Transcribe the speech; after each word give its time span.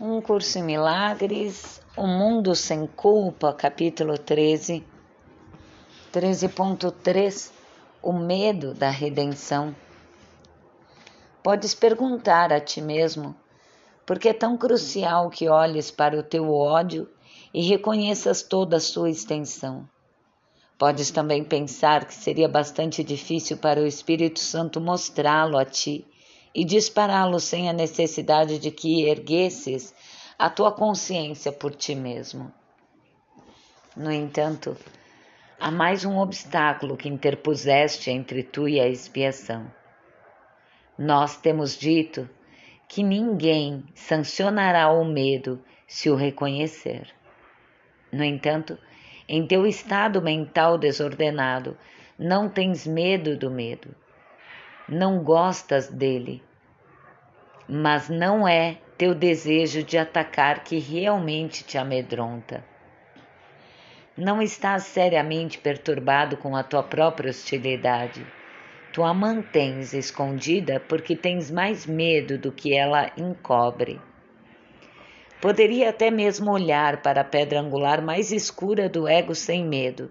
Um 0.00 0.20
Curso 0.20 0.60
em 0.60 0.62
Milagres, 0.62 1.82
O 1.96 2.06
Mundo 2.06 2.54
Sem 2.54 2.86
Culpa, 2.86 3.52
capítulo 3.52 4.16
13, 4.16 4.84
13.3 6.12 7.50
O 8.00 8.12
Medo 8.12 8.72
da 8.72 8.90
Redenção. 8.90 9.74
Podes 11.42 11.74
perguntar 11.74 12.52
a 12.52 12.60
ti 12.60 12.80
mesmo 12.80 13.34
por 14.06 14.20
que 14.20 14.28
é 14.28 14.32
tão 14.32 14.56
crucial 14.56 15.30
que 15.30 15.48
olhes 15.48 15.90
para 15.90 16.16
o 16.16 16.22
teu 16.22 16.48
ódio 16.48 17.10
e 17.52 17.66
reconheças 17.66 18.40
toda 18.40 18.76
a 18.76 18.80
sua 18.80 19.10
extensão. 19.10 19.84
Podes 20.78 21.10
também 21.10 21.42
pensar 21.42 22.04
que 22.04 22.14
seria 22.14 22.48
bastante 22.48 23.02
difícil 23.02 23.56
para 23.56 23.80
o 23.80 23.86
Espírito 23.86 24.38
Santo 24.38 24.80
mostrá-lo 24.80 25.58
a 25.58 25.64
ti 25.64 26.06
e 26.54 26.64
dispará-lo 26.64 27.38
sem 27.38 27.68
a 27.68 27.72
necessidade 27.72 28.58
de 28.58 28.70
que 28.70 29.08
erguesses 29.08 29.94
a 30.38 30.48
tua 30.48 30.72
consciência 30.72 31.52
por 31.52 31.74
ti 31.74 31.94
mesmo. 31.94 32.52
No 33.96 34.12
entanto, 34.12 34.76
há 35.58 35.70
mais 35.70 36.04
um 36.04 36.18
obstáculo 36.18 36.96
que 36.96 37.08
interpuseste 37.08 38.10
entre 38.10 38.42
tu 38.42 38.68
e 38.68 38.80
a 38.80 38.88
expiação. 38.88 39.70
Nós 40.96 41.36
temos 41.36 41.76
dito 41.76 42.28
que 42.88 43.02
ninguém 43.02 43.84
sancionará 43.94 44.90
o 44.90 45.04
medo 45.04 45.62
se 45.86 46.08
o 46.08 46.14
reconhecer. 46.14 47.12
No 48.12 48.24
entanto, 48.24 48.78
em 49.28 49.46
teu 49.46 49.66
estado 49.66 50.22
mental 50.22 50.78
desordenado, 50.78 51.76
não 52.18 52.48
tens 52.48 52.86
medo 52.86 53.36
do 53.36 53.50
medo, 53.50 53.94
não 54.88 55.22
gostas 55.22 55.88
dele, 55.88 56.42
mas 57.68 58.08
não 58.08 58.48
é 58.48 58.78
teu 58.96 59.14
desejo 59.14 59.82
de 59.82 59.98
atacar 59.98 60.64
que 60.64 60.78
realmente 60.78 61.62
te 61.62 61.76
amedronta. 61.76 62.64
Não 64.16 64.40
estás 64.40 64.84
seriamente 64.84 65.58
perturbado 65.58 66.36
com 66.36 66.56
a 66.56 66.62
tua 66.62 66.82
própria 66.82 67.30
hostilidade. 67.30 68.26
Tu 68.92 69.04
a 69.04 69.12
mantens 69.12 69.92
escondida 69.92 70.80
porque 70.80 71.14
tens 71.14 71.50
mais 71.50 71.86
medo 71.86 72.38
do 72.38 72.50
que 72.50 72.74
ela 72.74 73.12
encobre. 73.16 74.00
Poderia 75.40 75.90
até 75.90 76.10
mesmo 76.10 76.50
olhar 76.50 77.00
para 77.02 77.20
a 77.20 77.24
pedra 77.24 77.60
angular 77.60 78.02
mais 78.02 78.32
escura 78.32 78.88
do 78.88 79.06
ego 79.06 79.34
sem 79.34 79.64
medo, 79.64 80.10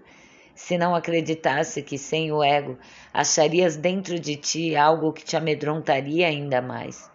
se 0.58 0.76
não 0.76 0.92
acreditasse 0.92 1.80
que 1.84 1.96
sem 1.96 2.32
o 2.32 2.42
ego 2.42 2.76
acharias 3.14 3.76
dentro 3.76 4.18
de 4.18 4.34
ti 4.34 4.74
algo 4.74 5.12
que 5.12 5.24
te 5.24 5.36
amedrontaria 5.36 6.26
ainda 6.26 6.60
mais. 6.60 7.08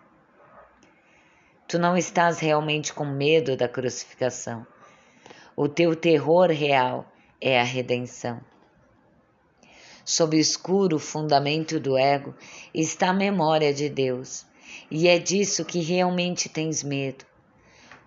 Tu 1.68 1.78
não 1.78 1.98
estás 1.98 2.40
realmente 2.40 2.94
com 2.94 3.04
medo 3.04 3.58
da 3.58 3.68
crucificação. 3.68 4.66
O 5.58 5.68
teu 5.68 5.94
terror 5.94 6.52
real 6.52 7.06
é 7.42 7.60
a 7.60 7.66
redenção. 7.66 8.40
Sob 10.06 10.38
o 10.38 10.40
escuro 10.40 10.98
fundamento 10.98 11.82
do 11.82 11.98
ego 11.98 12.34
está 12.74 13.10
a 13.10 13.14
memória 13.14 13.74
de 13.74 13.90
Deus, 13.90 14.46
e 14.90 15.06
é 15.10 15.20
disso 15.20 15.66
que 15.66 15.80
realmente 15.80 16.48
tens 16.48 16.82
medo, 16.82 17.26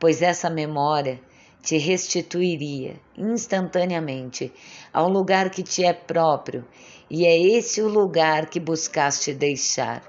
pois 0.01 0.23
essa 0.23 0.49
memória 0.49 1.21
te 1.67 1.79
restituiria 1.79 2.95
instantaneamente 3.19 4.53
ao 4.93 5.09
lugar 5.09 5.51
que 5.51 5.65
te 5.65 5.85
é 5.85 5.93
próprio, 5.93 6.65
e 7.11 7.27
é 7.27 7.37
esse 7.37 7.83
o 7.83 7.89
lugar 7.89 8.47
que 8.47 8.61
buscaste 8.61 9.35
deixar. 9.35 10.01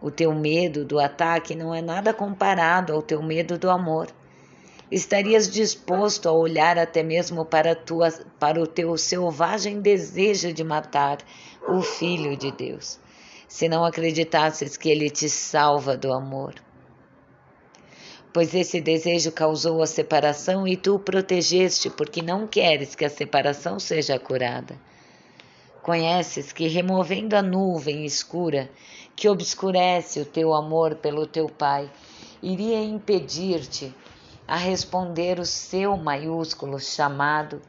O 0.00 0.10
teu 0.10 0.34
medo 0.34 0.86
do 0.86 0.98
ataque 0.98 1.54
não 1.54 1.74
é 1.74 1.82
nada 1.82 2.14
comparado 2.14 2.94
ao 2.94 3.02
teu 3.02 3.22
medo 3.22 3.58
do 3.58 3.68
amor. 3.68 4.06
Estarias 4.90 5.50
disposto 5.50 6.30
a 6.30 6.32
olhar 6.32 6.78
até 6.78 7.02
mesmo 7.02 7.44
para, 7.44 7.74
tua, 7.74 8.08
para 8.40 8.58
o 8.58 8.66
teu 8.66 8.96
selvagem 8.96 9.82
desejo 9.82 10.50
de 10.50 10.64
matar 10.64 11.18
o 11.68 11.82
Filho 11.82 12.34
de 12.38 12.50
Deus, 12.52 12.98
se 13.46 13.68
não 13.68 13.84
acreditasses 13.84 14.78
que 14.78 14.88
ele 14.88 15.10
te 15.10 15.28
salva 15.28 15.94
do 15.94 16.10
amor. 16.10 16.54
Pois 18.36 18.54
esse 18.54 18.82
desejo 18.82 19.32
causou 19.32 19.80
a 19.80 19.86
separação 19.86 20.68
e 20.68 20.76
tu 20.76 20.96
o 20.96 20.98
protegeste, 20.98 21.88
porque 21.88 22.20
não 22.20 22.46
queres 22.46 22.94
que 22.94 23.02
a 23.02 23.08
separação 23.08 23.80
seja 23.80 24.18
curada. 24.18 24.78
Conheces 25.82 26.52
que, 26.52 26.68
removendo 26.68 27.34
a 27.34 27.40
nuvem 27.40 28.04
escura 28.04 28.70
que 29.16 29.26
obscurece 29.26 30.20
o 30.20 30.26
teu 30.26 30.52
amor 30.52 30.96
pelo 30.96 31.26
teu 31.26 31.48
Pai, 31.48 31.90
iria 32.42 32.78
impedir-te 32.84 33.94
a 34.46 34.58
responder 34.58 35.40
o 35.40 35.46
seu 35.46 35.96
maiúsculo 35.96 36.78
chamado 36.78 37.62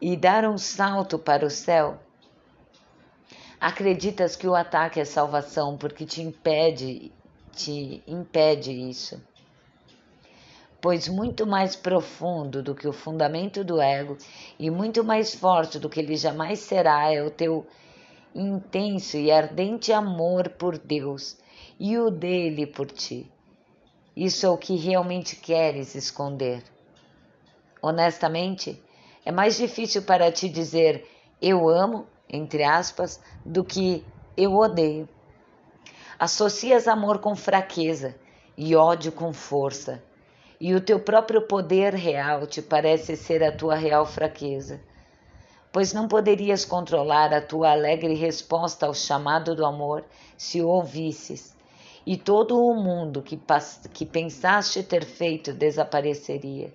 e 0.00 0.16
dar 0.16 0.44
um 0.44 0.56
salto 0.56 1.18
para 1.18 1.44
o 1.44 1.50
céu? 1.50 1.98
Acreditas 3.60 4.36
que 4.36 4.46
o 4.46 4.54
ataque 4.54 5.00
é 5.00 5.04
salvação 5.04 5.76
porque 5.76 6.06
te 6.06 6.22
impede, 6.22 7.10
te 7.56 8.04
impede 8.06 8.70
isso? 8.70 9.20
Pois 10.80 11.08
muito 11.08 11.44
mais 11.44 11.74
profundo 11.74 12.62
do 12.62 12.74
que 12.74 12.86
o 12.86 12.92
fundamento 12.92 13.64
do 13.64 13.80
ego 13.80 14.16
e 14.58 14.70
muito 14.70 15.02
mais 15.02 15.34
forte 15.34 15.78
do 15.78 15.88
que 15.88 15.98
ele 15.98 16.16
jamais 16.16 16.60
será 16.60 17.12
é 17.12 17.20
o 17.20 17.30
teu 17.30 17.66
intenso 18.32 19.16
e 19.16 19.32
ardente 19.32 19.92
amor 19.92 20.50
por 20.50 20.78
Deus 20.78 21.36
e 21.80 21.98
o 21.98 22.10
dele 22.10 22.64
por 22.64 22.86
ti. 22.90 23.28
Isso 24.16 24.46
é 24.46 24.48
o 24.48 24.56
que 24.56 24.76
realmente 24.76 25.36
queres 25.36 25.94
esconder. 25.94 26.62
Honestamente, 27.82 28.80
é 29.24 29.32
mais 29.32 29.56
difícil 29.56 30.02
para 30.02 30.30
ti 30.30 30.48
dizer 30.48 31.06
eu 31.40 31.68
amo, 31.68 32.06
entre 32.28 32.62
aspas, 32.62 33.20
do 33.44 33.64
que 33.64 34.04
eu 34.36 34.54
odeio. 34.54 35.08
Associas 36.18 36.88
amor 36.88 37.18
com 37.18 37.34
fraqueza 37.34 38.16
e 38.56 38.74
ódio 38.74 39.12
com 39.12 39.32
força, 39.32 40.02
e 40.60 40.74
o 40.74 40.80
teu 40.80 40.98
próprio 40.98 41.42
poder 41.42 41.94
real 41.94 42.46
te 42.46 42.60
parece 42.60 43.16
ser 43.16 43.42
a 43.42 43.52
tua 43.52 43.76
real 43.76 44.04
fraqueza. 44.04 44.80
Pois 45.72 45.92
não 45.92 46.08
poderias 46.08 46.64
controlar 46.64 47.32
a 47.32 47.40
tua 47.40 47.70
alegre 47.70 48.14
resposta 48.14 48.86
ao 48.86 48.94
chamado 48.94 49.54
do 49.54 49.64
amor 49.64 50.04
se 50.36 50.60
o 50.60 50.68
ouvisses, 50.68 51.56
e 52.06 52.16
todo 52.16 52.58
o 52.58 52.74
mundo 52.74 53.22
que, 53.22 53.38
que 53.92 54.06
pensaste 54.06 54.82
ter 54.82 55.04
feito 55.04 55.52
desapareceria. 55.52 56.72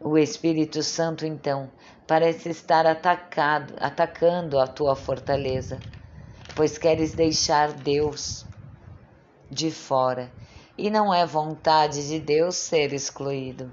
O 0.00 0.16
Espírito 0.16 0.82
Santo, 0.82 1.26
então, 1.26 1.70
parece 2.06 2.48
estar 2.48 2.86
atacado, 2.86 3.74
atacando 3.78 4.58
a 4.58 4.66
tua 4.66 4.96
fortaleza, 4.96 5.78
pois 6.56 6.78
queres 6.78 7.14
deixar 7.14 7.72
Deus 7.72 8.46
de 9.50 9.70
fora, 9.70 10.30
e 10.78 10.88
não 10.88 11.12
é 11.12 11.26
vontade 11.26 12.06
de 12.06 12.20
Deus 12.20 12.54
ser 12.56 12.92
excluído. 12.92 13.70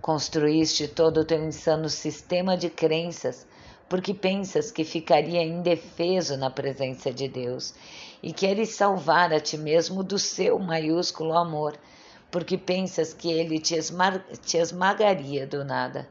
Construíste 0.00 0.88
todo 0.88 1.20
o 1.20 1.24
teu 1.24 1.44
insano 1.44 1.90
sistema 1.90 2.56
de 2.56 2.70
crenças 2.70 3.46
porque 3.90 4.14
pensas 4.14 4.70
que 4.70 4.84
ficaria 4.84 5.42
indefeso 5.42 6.36
na 6.36 6.48
presença 6.48 7.12
de 7.12 7.26
Deus 7.26 7.74
e 8.22 8.32
queres 8.32 8.70
salvar 8.70 9.32
a 9.32 9.40
ti 9.40 9.58
mesmo 9.58 10.04
do 10.04 10.16
seu 10.16 10.60
maiúsculo 10.60 11.36
amor, 11.36 11.76
porque 12.30 12.56
pensas 12.56 13.12
que 13.12 13.32
ele 13.32 13.58
te, 13.58 13.74
te 14.44 14.58
esmagaria 14.58 15.44
do 15.44 15.64
nada. 15.64 16.08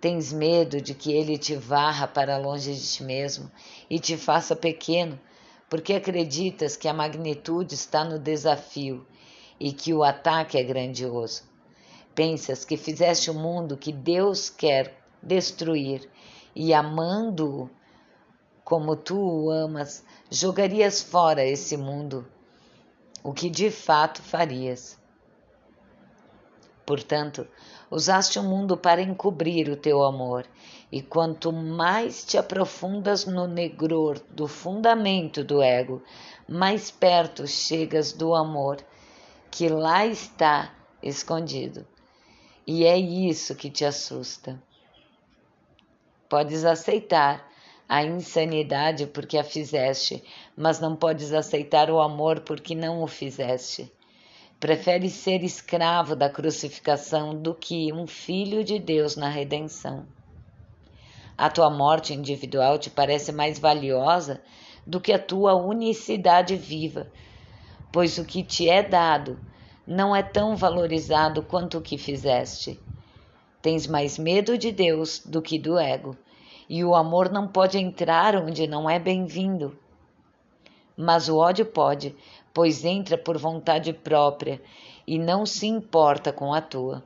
Tens 0.00 0.32
medo 0.32 0.80
de 0.80 0.94
que 0.94 1.12
ele 1.12 1.36
te 1.36 1.56
varra 1.56 2.06
para 2.06 2.38
longe 2.38 2.72
de 2.72 2.86
ti 2.86 3.02
mesmo 3.02 3.50
e 3.90 3.98
te 3.98 4.16
faça 4.16 4.54
pequeno, 4.54 5.18
porque 5.70 5.94
acreditas 5.94 6.76
que 6.76 6.88
a 6.88 6.92
magnitude 6.92 7.76
está 7.76 8.04
no 8.04 8.18
desafio 8.18 9.06
e 9.58 9.72
que 9.72 9.94
o 9.94 10.02
ataque 10.02 10.58
é 10.58 10.62
grandioso. 10.64 11.44
Pensas 12.12 12.64
que 12.64 12.76
fizeste 12.76 13.30
o 13.30 13.34
mundo 13.34 13.76
que 13.76 13.92
Deus 13.92 14.50
quer 14.50 15.00
destruir 15.22 16.10
e 16.56 16.74
amando-o 16.74 17.70
como 18.64 18.96
tu 18.96 19.16
o 19.16 19.50
amas, 19.50 20.04
jogarias 20.28 21.02
fora 21.02 21.44
esse 21.44 21.76
mundo, 21.76 22.26
o 23.22 23.32
que 23.32 23.48
de 23.48 23.70
fato 23.70 24.22
farias. 24.22 24.98
Portanto, 26.84 27.46
usaste 27.90 28.38
o 28.38 28.42
mundo 28.42 28.76
para 28.76 29.00
encobrir 29.00 29.68
o 29.68 29.76
teu 29.76 30.02
amor, 30.02 30.46
e 30.92 31.00
quanto 31.00 31.52
mais 31.52 32.24
te 32.24 32.36
aprofundas 32.36 33.24
no 33.24 33.46
negror 33.46 34.20
do 34.30 34.48
fundamento 34.48 35.44
do 35.44 35.62
ego, 35.62 36.02
mais 36.48 36.90
perto 36.90 37.46
chegas 37.46 38.12
do 38.12 38.34
amor 38.34 38.84
que 39.50 39.68
lá 39.68 40.06
está 40.06 40.74
escondido. 41.02 41.86
E 42.66 42.84
é 42.84 42.96
isso 42.98 43.54
que 43.54 43.70
te 43.70 43.84
assusta. 43.84 44.60
Podes 46.28 46.64
aceitar 46.64 47.48
a 47.88 48.04
insanidade 48.04 49.06
porque 49.06 49.36
a 49.36 49.42
fizeste, 49.42 50.22
mas 50.56 50.78
não 50.78 50.94
podes 50.94 51.32
aceitar 51.32 51.90
o 51.90 52.00
amor 52.00 52.40
porque 52.40 52.74
não 52.74 53.02
o 53.02 53.06
fizeste. 53.06 53.92
Prefere 54.60 55.08
ser 55.08 55.42
escravo 55.42 56.14
da 56.14 56.28
crucificação 56.28 57.34
do 57.34 57.54
que 57.54 57.92
um 57.92 58.06
filho 58.06 58.62
de 58.62 58.78
Deus 58.78 59.16
na 59.16 59.28
redenção. 59.28 60.06
A 61.40 61.48
tua 61.48 61.70
morte 61.70 62.12
individual 62.12 62.78
te 62.78 62.90
parece 62.90 63.32
mais 63.32 63.58
valiosa 63.58 64.42
do 64.86 65.00
que 65.00 65.10
a 65.10 65.18
tua 65.18 65.54
unicidade 65.54 66.54
viva, 66.54 67.10
pois 67.90 68.18
o 68.18 68.26
que 68.26 68.42
te 68.42 68.68
é 68.68 68.82
dado 68.82 69.40
não 69.86 70.14
é 70.14 70.22
tão 70.22 70.54
valorizado 70.54 71.42
quanto 71.42 71.78
o 71.78 71.80
que 71.80 71.96
fizeste. 71.96 72.78
Tens 73.62 73.86
mais 73.86 74.18
medo 74.18 74.58
de 74.58 74.70
Deus 74.70 75.22
do 75.24 75.40
que 75.40 75.58
do 75.58 75.78
ego 75.78 76.14
e 76.68 76.84
o 76.84 76.94
amor 76.94 77.32
não 77.32 77.48
pode 77.48 77.78
entrar 77.78 78.36
onde 78.36 78.66
não 78.66 78.90
é 78.90 78.98
bem-vindo. 78.98 79.74
Mas 80.94 81.26
o 81.26 81.38
ódio 81.38 81.64
pode, 81.64 82.14
pois 82.52 82.84
entra 82.84 83.16
por 83.16 83.38
vontade 83.38 83.94
própria 83.94 84.60
e 85.06 85.18
não 85.18 85.46
se 85.46 85.66
importa 85.66 86.34
com 86.34 86.52
a 86.52 86.60
tua. 86.60 87.02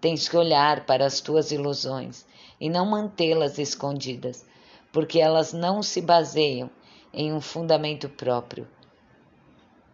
Tens 0.00 0.28
que 0.28 0.36
olhar 0.36 0.86
para 0.86 1.04
as 1.04 1.20
tuas 1.20 1.50
ilusões 1.50 2.24
e 2.60 2.68
não 2.68 2.86
mantê-las 2.86 3.58
escondidas, 3.58 4.44
porque 4.92 5.20
elas 5.20 5.52
não 5.52 5.82
se 5.82 6.00
baseiam 6.00 6.70
em 7.12 7.32
um 7.32 7.40
fundamento 7.40 8.08
próprio. 8.08 8.66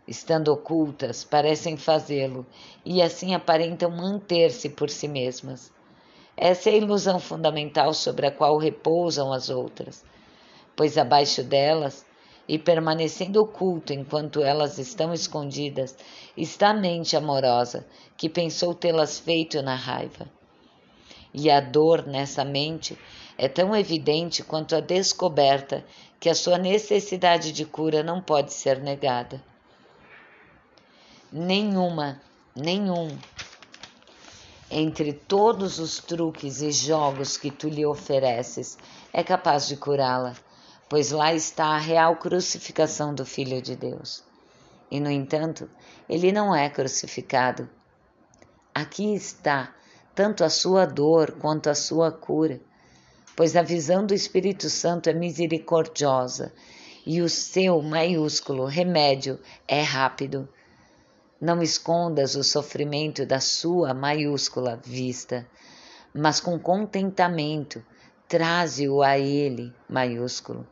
Estando 0.07 0.49
ocultas, 0.49 1.23
parecem 1.23 1.77
fazê-lo 1.77 2.45
e 2.85 3.01
assim 3.01 3.35
aparentam 3.35 3.91
manter-se 3.91 4.69
por 4.69 4.91
si 4.91 5.07
mesmas. 5.07 5.73
Essa 6.37 6.71
é 6.71 6.73
a 6.73 6.77
ilusão 6.77 7.21
fundamental 7.21 7.93
sobre 7.93 8.27
a 8.27 8.31
qual 8.31 8.57
repousam 8.57 9.33
as 9.33 9.51
outras, 9.51 10.05
pois 10.75 10.97
abaixo 10.97 11.43
delas, 11.43 12.05
e 12.49 12.59
permanecendo 12.59 13.41
oculto 13.41 13.93
enquanto 13.93 14.43
elas 14.43 14.77
estão 14.77 15.15
escondidas, 15.15 15.97
está 16.37 16.71
a 16.71 16.75
mente 16.75 17.17
amorosa 17.17 17.87
que 18.17 18.29
pensou 18.29 18.75
tê-las 18.75 19.21
feito 19.21 19.63
na 19.63 19.77
raiva. 19.77 20.29
E 21.33 21.51
a 21.51 21.61
dor 21.61 22.07
nessa 22.07 22.45
mente 22.45 22.99
é 23.39 23.49
tão 23.49 23.75
evidente 23.75 24.43
quanto 24.43 24.75
a 24.75 24.81
descoberta 24.81 25.85
que 26.19 26.29
a 26.29 26.35
sua 26.35 26.59
necessidade 26.59 27.53
de 27.53 27.65
cura 27.65 28.03
não 28.03 28.21
pode 28.21 28.53
ser 28.53 28.81
negada. 28.81 29.43
Nenhuma, 31.33 32.21
nenhum 32.55 33.17
entre 34.71 35.13
todos 35.13 35.81
os 35.81 35.99
truques 35.99 36.63
e 36.63 36.71
jogos 36.71 37.37
que 37.37 37.51
tu 37.51 37.69
lhe 37.69 37.85
ofereces, 37.85 38.79
é 39.13 39.25
capaz 39.25 39.67
de 39.67 39.77
curá-la, 39.77 40.35
pois 40.89 41.11
lá 41.11 41.35
está 41.35 41.67
a 41.67 41.79
real 41.79 42.15
crucificação 42.17 43.13
do 43.13 43.27
Filho 43.27 43.61
de 43.61 43.75
Deus. 43.75 44.23
E, 44.89 45.01
no 45.01 45.11
entanto, 45.11 45.69
ele 46.09 46.31
não 46.31 46.55
é 46.55 46.71
crucificado. 46.71 47.69
Aqui 48.73 49.13
está 49.15 49.75
tanto 50.21 50.45
a 50.45 50.51
sua 50.51 50.85
dor 50.85 51.33
quanto 51.41 51.71
a 51.71 51.75
sua 51.75 52.13
cura, 52.13 52.61
pois 53.35 53.57
a 53.57 53.63
visão 53.63 54.05
do 54.05 54.13
Espírito 54.13 54.69
Santo 54.69 55.09
é 55.09 55.15
misericordiosa 55.15 56.53
e 57.07 57.23
o 57.23 57.29
seu 57.31 57.81
maiúsculo 57.81 58.67
remédio 58.67 59.41
é 59.67 59.81
rápido 59.81 60.47
não 61.41 61.63
escondas 61.63 62.35
o 62.35 62.45
sofrimento 62.45 63.25
da 63.25 63.41
sua 63.41 63.95
maiúscula 63.95 64.79
vista, 64.85 65.49
mas 66.13 66.39
com 66.39 66.59
contentamento 66.59 67.83
traze-o 68.29 69.03
a 69.03 69.19
ele 69.19 69.73
maiúsculo. 69.89 70.67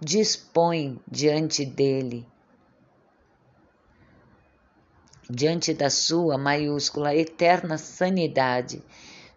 Dispõe 0.00 1.00
diante 1.10 1.66
dele, 1.66 2.24
diante 5.34 5.72
da 5.72 5.88
sua 5.88 6.36
maiúscula 6.36 7.14
eterna 7.14 7.78
sanidade, 7.78 8.82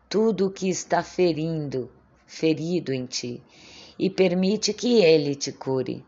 tudo 0.10 0.48
o 0.48 0.52
que 0.52 0.70
está 0.70 1.02
ferindo, 1.02 1.90
ferido 2.28 2.94
em 2.94 3.06
ti, 3.06 3.42
e 3.98 4.10
permite 4.10 4.74
que 4.74 5.02
ele 5.02 5.36
te 5.36 5.52
cure 5.52 6.04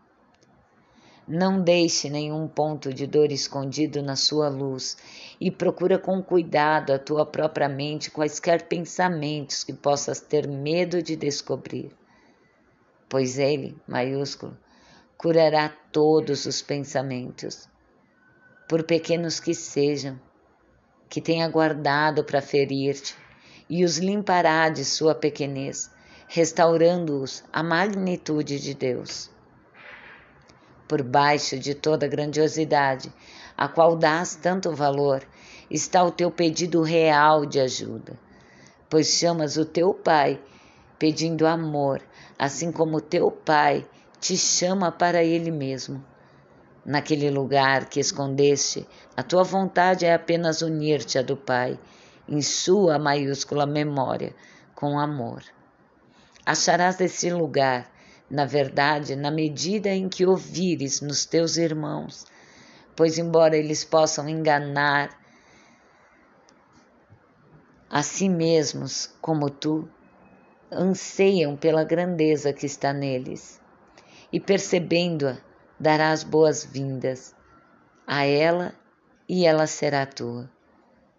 não 1.27 1.61
deixe 1.61 2.09
nenhum 2.09 2.47
ponto 2.47 2.93
de 2.93 3.05
dor 3.05 3.33
escondido 3.33 4.01
na 4.01 4.15
sua 4.15 4.47
luz 4.47 4.95
e 5.41 5.51
procura 5.51 5.99
com 5.99 6.23
cuidado 6.23 6.93
a 6.93 6.97
tua 6.97 7.25
própria 7.25 7.67
mente 7.67 8.09
quaisquer 8.09 8.69
pensamentos 8.69 9.61
que 9.61 9.73
possas 9.73 10.21
ter 10.21 10.47
medo 10.47 11.03
de 11.03 11.17
descobrir. 11.17 11.91
Pois 13.09 13.37
ele, 13.37 13.75
maiúsculo, 13.85 14.57
curará 15.17 15.67
todos 15.91 16.45
os 16.45 16.61
pensamentos, 16.61 17.67
por 18.67 18.83
pequenos 18.83 19.39
que 19.39 19.53
sejam, 19.53 20.19
que 21.09 21.21
tenha 21.21 21.47
guardado 21.47 22.23
para 22.23 22.41
ferir-te, 22.41 23.15
e 23.69 23.83
os 23.83 23.97
limpará 23.97 24.69
de 24.69 24.83
sua 24.83 25.13
pequenez, 25.13 25.91
restaurando-os 26.27 27.43
à 27.51 27.61
magnitude 27.63 28.59
de 28.59 28.73
Deus 28.73 29.29
por 30.87 31.03
baixo 31.03 31.59
de 31.59 31.75
toda 31.75 32.07
grandiosidade, 32.07 33.11
a 33.57 33.67
qual 33.67 33.95
dás 33.95 34.35
tanto 34.35 34.73
valor, 34.73 35.21
está 35.69 36.03
o 36.03 36.11
teu 36.11 36.31
pedido 36.31 36.81
real 36.81 37.45
de 37.45 37.59
ajuda, 37.59 38.17
pois 38.89 39.07
chamas 39.07 39.57
o 39.57 39.65
teu 39.65 39.93
Pai 39.93 40.39
pedindo 40.97 41.45
amor, 41.45 42.01
assim 42.39 42.71
como 42.71 43.01
teu 43.01 43.29
Pai 43.29 43.85
te 44.19 44.37
chama 44.37 44.91
para 44.91 45.23
Ele 45.23 45.51
mesmo. 45.51 46.03
Naquele 46.87 47.29
lugar 47.29 47.87
que 47.87 47.99
escondeste, 47.99 48.87
a 49.15 49.21
tua 49.21 49.43
vontade 49.43 50.05
é 50.05 50.13
apenas 50.13 50.63
unir-te 50.63 51.19
à 51.19 51.21
do 51.21 51.37
Pai, 51.37 51.79
em 52.27 52.41
sua 52.41 52.97
maiúscula 52.97 53.67
memória, 53.67 54.33
com 54.73 54.97
amor. 54.97 55.43
Acharás 56.45 56.99
esse 56.99 57.29
lugar 57.29 57.91
na 58.29 58.45
verdade, 58.45 59.15
na 59.15 59.31
medida 59.31 59.89
em 59.89 60.09
que 60.09 60.25
ouvires 60.25 60.99
nos 60.99 61.25
teus 61.25 61.55
irmãos, 61.55 62.25
pois, 62.95 63.17
embora 63.17 63.55
eles 63.55 63.85
possam 63.85 64.27
enganar 64.27 65.17
a 67.89 68.03
si 68.03 68.27
mesmos 68.27 69.15
como 69.21 69.49
tu, 69.49 69.87
anseiam 70.69 71.55
pela 71.55 71.85
grandeza 71.85 72.51
que 72.51 72.65
está 72.65 72.91
neles, 72.91 73.61
e 74.31 74.41
percebendo-a, 74.41 75.37
darás 75.79 76.23
boas-vindas 76.23 77.35
a 78.05 78.25
ela 78.25 78.73
e 79.27 79.45
ela 79.45 79.67
será 79.67 80.05
tua. 80.05 80.49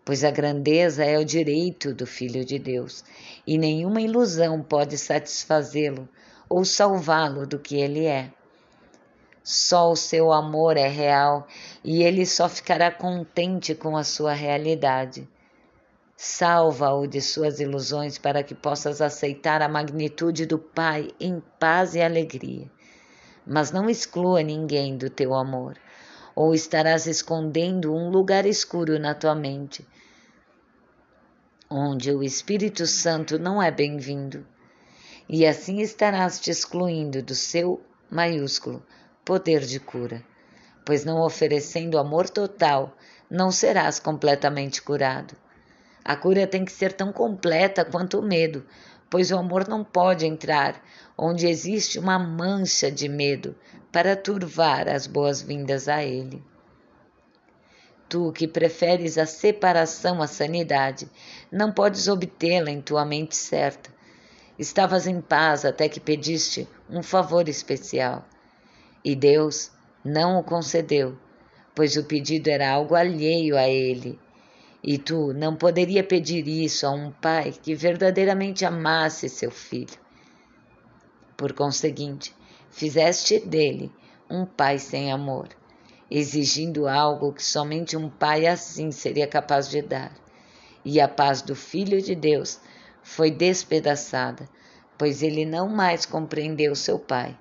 Pois 0.04 0.24
a 0.24 0.30
grandeza 0.30 1.04
é 1.04 1.18
o 1.18 1.24
direito 1.24 1.92
do 1.92 2.06
Filho 2.06 2.44
de 2.44 2.58
Deus, 2.58 3.04
e 3.46 3.58
nenhuma 3.58 4.00
ilusão 4.00 4.62
pode 4.62 4.96
satisfazê-lo 4.96 6.08
ou 6.48 6.64
salvá-lo 6.64 7.46
do 7.46 7.58
que 7.58 7.76
ele 7.76 8.06
é. 8.06 8.32
Só 9.44 9.90
o 9.90 9.96
seu 9.96 10.32
amor 10.32 10.76
é 10.76 10.88
real 10.88 11.46
e 11.84 12.02
ele 12.02 12.26
só 12.26 12.48
ficará 12.48 12.90
contente 12.90 13.74
com 13.74 13.96
a 13.96 14.04
sua 14.04 14.32
realidade. 14.32 15.28
Salva-o 16.16 17.06
de 17.06 17.20
suas 17.20 17.60
ilusões 17.60 18.18
para 18.18 18.42
que 18.42 18.54
possas 18.54 19.00
aceitar 19.00 19.62
a 19.62 19.68
magnitude 19.68 20.46
do 20.46 20.58
Pai 20.58 21.10
em 21.20 21.42
paz 21.58 21.94
e 21.94 22.02
alegria. 22.02 22.70
Mas 23.48 23.72
não 23.72 23.88
exclua 23.88 24.42
ninguém 24.42 24.98
do 24.98 25.08
teu 25.08 25.34
amor, 25.34 25.78
ou 26.36 26.54
estarás 26.54 27.06
escondendo 27.06 27.94
um 27.94 28.10
lugar 28.10 28.44
escuro 28.44 28.98
na 28.98 29.14
tua 29.14 29.34
mente, 29.34 29.84
onde 31.70 32.12
o 32.12 32.22
Espírito 32.22 32.86
Santo 32.86 33.38
não 33.38 33.62
é 33.62 33.70
bem-vindo 33.70 34.46
e 35.28 35.46
assim 35.46 35.80
estarás 35.80 36.40
te 36.40 36.50
excluindo 36.50 37.22
do 37.22 37.34
seu 37.34 37.82
maiúsculo 38.10 38.82
poder 39.24 39.60
de 39.60 39.78
cura, 39.78 40.24
pois 40.84 41.04
não 41.04 41.20
oferecendo 41.20 41.98
amor 41.98 42.30
total, 42.30 42.96
não 43.30 43.50
serás 43.50 44.00
completamente 44.00 44.80
curado. 44.80 45.36
A 46.02 46.16
cura 46.16 46.46
tem 46.46 46.64
que 46.64 46.72
ser 46.72 46.94
tão 46.94 47.12
completa 47.12 47.84
quanto 47.84 48.18
o 48.18 48.22
medo, 48.22 48.64
pois 49.10 49.30
o 49.30 49.38
amor 49.38 49.68
não 49.68 49.82
pode 49.84 50.26
entrar 50.26 50.82
onde 51.16 51.46
existe 51.46 51.98
uma 51.98 52.18
mancha 52.18 52.90
de 52.90 53.08
medo 53.08 53.54
para 53.90 54.16
turvar 54.16 54.88
as 54.88 55.06
boas-vindas 55.06 55.88
a 55.88 56.04
ele. 56.04 56.42
Tu 58.08 58.32
que 58.32 58.48
preferes 58.48 59.18
a 59.18 59.26
separação 59.26 60.22
à 60.22 60.26
sanidade, 60.26 61.10
não 61.52 61.72
podes 61.72 62.08
obtê-la 62.08 62.70
em 62.70 62.80
tua 62.80 63.04
mente 63.04 63.36
certa, 63.36 63.90
Estavas 64.58 65.06
em 65.06 65.20
paz 65.20 65.64
até 65.64 65.88
que 65.88 66.00
pediste 66.00 66.68
um 66.90 67.00
favor 67.00 67.48
especial. 67.48 68.26
E 69.04 69.14
Deus 69.14 69.70
não 70.04 70.40
o 70.40 70.42
concedeu, 70.42 71.16
pois 71.76 71.96
o 71.96 72.02
pedido 72.02 72.48
era 72.48 72.68
algo 72.68 72.96
alheio 72.96 73.56
a 73.56 73.68
ele. 73.68 74.18
E 74.82 74.96
tu 74.96 75.32
não 75.32 75.56
poderia 75.56 76.04
pedir 76.04 76.46
isso 76.46 76.86
a 76.86 76.90
um 76.90 77.10
pai 77.10 77.52
que 77.52 77.74
verdadeiramente 77.74 78.64
amasse 78.64 79.28
seu 79.28 79.50
filho. 79.50 79.98
Por 81.36 81.52
conseguinte, 81.52 82.34
fizeste 82.70 83.40
dele 83.40 83.92
um 84.30 84.44
pai 84.44 84.78
sem 84.78 85.10
amor, 85.10 85.48
exigindo 86.10 86.86
algo 86.86 87.32
que 87.32 87.42
somente 87.42 87.96
um 87.96 88.08
pai 88.08 88.46
assim 88.46 88.92
seria 88.92 89.26
capaz 89.26 89.68
de 89.68 89.82
dar. 89.82 90.12
E 90.84 91.00
a 91.00 91.08
paz 91.08 91.42
do 91.42 91.54
Filho 91.54 92.00
de 92.00 92.14
Deus 92.14 92.60
foi 93.02 93.30
despedaçada, 93.30 94.48
pois 94.96 95.22
ele 95.22 95.44
não 95.44 95.68
mais 95.68 96.06
compreendeu 96.06 96.74
seu 96.74 96.98
pai. 96.98 97.36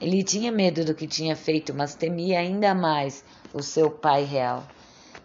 Ele 0.00 0.22
tinha 0.22 0.50
medo 0.50 0.84
do 0.84 0.94
que 0.94 1.06
tinha 1.06 1.36
feito, 1.36 1.74
mas 1.74 1.94
temia 1.94 2.38
ainda 2.38 2.74
mais 2.74 3.24
o 3.52 3.62
seu 3.62 3.90
pai 3.90 4.24
real, 4.24 4.66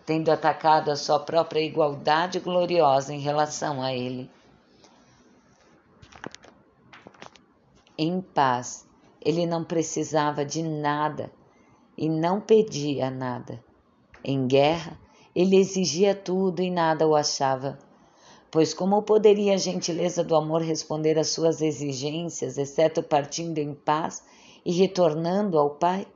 tendo 0.07 0.31
atacado 0.31 0.89
a 0.89 0.95
sua 0.95 1.19
própria 1.19 1.59
igualdade 1.59 2.39
gloriosa 2.39 3.13
em 3.13 3.19
relação 3.19 3.81
a 3.83 3.93
ele. 3.93 4.29
Em 7.97 8.21
paz, 8.21 8.87
ele 9.21 9.45
não 9.45 9.65
precisava 9.65 10.45
de 10.45 10.63
nada 10.63 11.29
e 11.97 12.07
não 12.07 12.39
pedia 12.39 13.11
nada. 13.11 13.61
Em 14.23 14.47
guerra, 14.47 14.97
ele 15.35 15.57
exigia 15.57 16.15
tudo 16.15 16.61
e 16.61 16.71
nada 16.71 17.05
o 17.05 17.13
achava. 17.13 17.77
Pois 18.49 18.73
como 18.73 19.01
poderia 19.01 19.55
a 19.55 19.57
gentileza 19.57 20.23
do 20.23 20.37
amor 20.37 20.61
responder 20.61 21.19
às 21.19 21.27
suas 21.31 21.61
exigências, 21.61 22.57
exceto 22.57 23.03
partindo 23.03 23.57
em 23.57 23.73
paz 23.73 24.23
e 24.65 24.71
retornando 24.71 25.59
ao 25.59 25.71
Pai? 25.71 26.07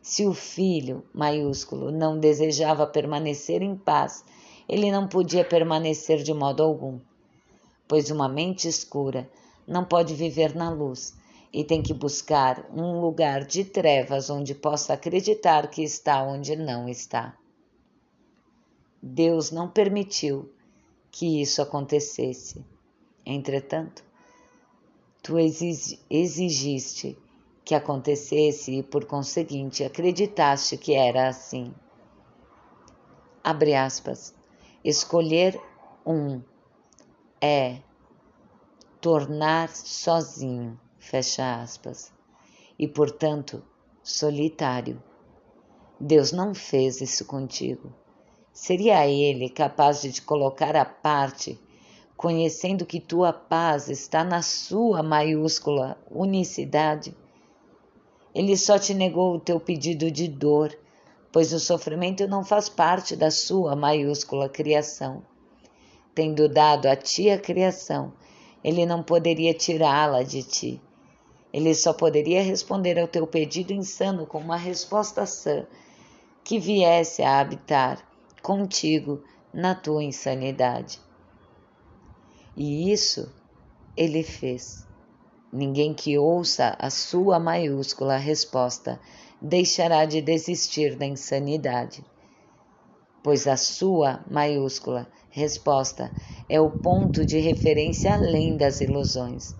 Se 0.00 0.26
o 0.26 0.32
filho, 0.32 1.04
maiúsculo, 1.12 1.90
não 1.90 2.18
desejava 2.18 2.86
permanecer 2.86 3.62
em 3.62 3.76
paz, 3.76 4.24
ele 4.68 4.90
não 4.90 5.08
podia 5.08 5.44
permanecer 5.44 6.22
de 6.22 6.32
modo 6.32 6.62
algum, 6.62 6.98
pois 7.86 8.10
uma 8.10 8.28
mente 8.28 8.68
escura 8.68 9.28
não 9.66 9.84
pode 9.84 10.14
viver 10.14 10.54
na 10.54 10.70
luz 10.70 11.14
e 11.52 11.64
tem 11.64 11.82
que 11.82 11.94
buscar 11.94 12.66
um 12.72 13.00
lugar 13.00 13.44
de 13.44 13.64
trevas 13.64 14.30
onde 14.30 14.54
possa 14.54 14.94
acreditar 14.94 15.68
que 15.70 15.82
está 15.82 16.22
onde 16.22 16.56
não 16.56 16.88
está. 16.88 17.36
Deus 19.02 19.50
não 19.50 19.68
permitiu 19.68 20.50
que 21.10 21.40
isso 21.40 21.62
acontecesse. 21.62 22.64
Entretanto, 23.24 24.04
tu 25.22 25.36
exigiste 25.38 27.16
que 27.68 27.74
acontecesse 27.74 28.78
e, 28.78 28.82
por 28.82 29.04
conseguinte, 29.04 29.84
acreditaste 29.84 30.78
que 30.78 30.94
era 30.94 31.28
assim. 31.28 31.70
Abre 33.44 33.74
aspas. 33.74 34.34
Escolher 34.82 35.60
um 36.06 36.40
é 37.42 37.76
tornar 39.02 39.68
sozinho 39.68 40.80
fecha 40.98 41.60
aspas, 41.60 42.10
e 42.78 42.88
portanto 42.88 43.62
solitário. 44.02 45.02
Deus 46.00 46.32
não 46.32 46.54
fez 46.54 47.02
isso 47.02 47.26
contigo. 47.26 47.92
Seria 48.50 49.06
ele 49.06 49.50
capaz 49.50 50.00
de 50.00 50.10
te 50.10 50.22
colocar 50.22 50.74
à 50.74 50.86
parte, 50.86 51.60
conhecendo 52.16 52.86
que 52.86 52.98
tua 52.98 53.30
paz 53.30 53.90
está 53.90 54.24
na 54.24 54.40
sua 54.40 55.02
maiúscula 55.02 55.98
unicidade? 56.10 57.14
Ele 58.34 58.56
só 58.56 58.78
te 58.78 58.94
negou 58.94 59.34
o 59.34 59.40
teu 59.40 59.58
pedido 59.58 60.10
de 60.10 60.28
dor, 60.28 60.76
pois 61.32 61.52
o 61.52 61.60
sofrimento 61.60 62.26
não 62.26 62.44
faz 62.44 62.68
parte 62.68 63.16
da 63.16 63.30
sua 63.30 63.74
maiúscula 63.74 64.48
criação. 64.48 65.22
Tendo 66.14 66.48
dado 66.48 66.86
a 66.86 66.96
ti 66.96 67.30
a 67.30 67.38
criação, 67.38 68.12
ele 68.62 68.84
não 68.84 69.02
poderia 69.02 69.54
tirá-la 69.54 70.22
de 70.22 70.42
ti. 70.42 70.82
Ele 71.52 71.74
só 71.74 71.92
poderia 71.92 72.42
responder 72.42 72.98
ao 72.98 73.08
teu 73.08 73.26
pedido 73.26 73.72
insano 73.72 74.26
com 74.26 74.38
uma 74.38 74.56
resposta 74.56 75.24
sã 75.24 75.66
que 76.44 76.58
viesse 76.58 77.22
a 77.22 77.40
habitar 77.40 78.06
contigo 78.42 79.22
na 79.52 79.74
tua 79.74 80.02
insanidade. 80.02 81.00
E 82.56 82.90
isso 82.90 83.30
ele 83.96 84.22
fez. 84.22 84.87
Ninguém 85.52 85.94
que 85.94 86.18
ouça 86.18 86.76
a 86.78 86.90
sua 86.90 87.38
maiúscula 87.38 88.18
resposta 88.18 89.00
deixará 89.40 90.04
de 90.04 90.20
desistir 90.20 90.96
da 90.96 91.06
insanidade, 91.06 92.04
pois 93.22 93.46
a 93.46 93.56
sua 93.56 94.22
maiúscula 94.30 95.10
resposta 95.30 96.12
é 96.48 96.60
o 96.60 96.70
ponto 96.70 97.24
de 97.24 97.38
referência 97.38 98.12
além 98.12 98.56
das 98.56 98.80
ilusões 98.80 99.54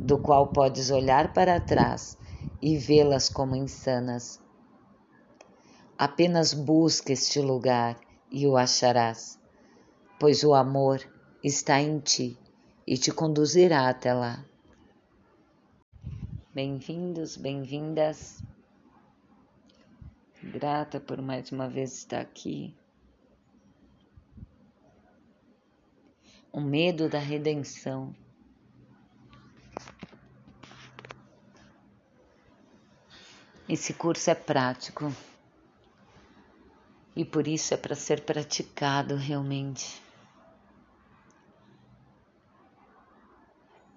do 0.00 0.18
qual 0.18 0.48
podes 0.48 0.90
olhar 0.90 1.32
para 1.32 1.60
trás 1.60 2.18
e 2.60 2.76
vê-las 2.76 3.28
como 3.28 3.54
insanas. 3.54 4.40
Apenas 5.96 6.52
busca 6.54 7.12
este 7.12 7.40
lugar 7.40 7.96
e 8.30 8.46
o 8.46 8.56
acharás, 8.56 9.38
pois 10.18 10.42
o 10.42 10.54
amor 10.54 11.00
está 11.42 11.80
em 11.80 11.98
ti 12.00 12.38
e 12.86 12.96
te 12.96 13.12
conduzirá 13.12 13.88
até 13.88 14.12
lá. 14.12 14.44
Bem-vindos, 16.54 17.36
bem-vindas. 17.36 18.42
Grata 20.42 20.98
por 20.98 21.20
mais 21.20 21.52
uma 21.52 21.68
vez 21.68 21.92
estar 21.92 22.20
aqui. 22.20 22.74
O 26.50 26.58
medo 26.58 27.06
da 27.06 27.18
redenção. 27.18 28.14
Esse 33.68 33.92
curso 33.92 34.30
é 34.30 34.34
prático 34.34 35.12
e 37.14 37.26
por 37.26 37.46
isso 37.46 37.74
é 37.74 37.76
para 37.76 37.94
ser 37.94 38.22
praticado 38.22 39.16
realmente. 39.16 40.07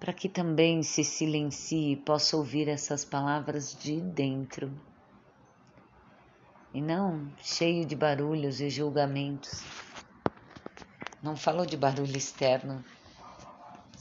Para 0.02 0.12
que 0.12 0.28
também 0.28 0.82
se 0.82 1.04
silencie 1.04 1.92
e 1.92 1.96
possa 1.96 2.36
ouvir 2.36 2.68
essas 2.68 3.04
palavras 3.04 3.76
de 3.80 4.00
dentro 4.00 4.72
e 6.74 6.80
não 6.80 7.30
cheio 7.40 7.86
de 7.86 7.94
barulhos 7.94 8.60
e 8.60 8.68
julgamentos. 8.68 9.62
Não 11.22 11.36
falo 11.36 11.64
de 11.64 11.76
barulho 11.76 12.16
externo, 12.16 12.84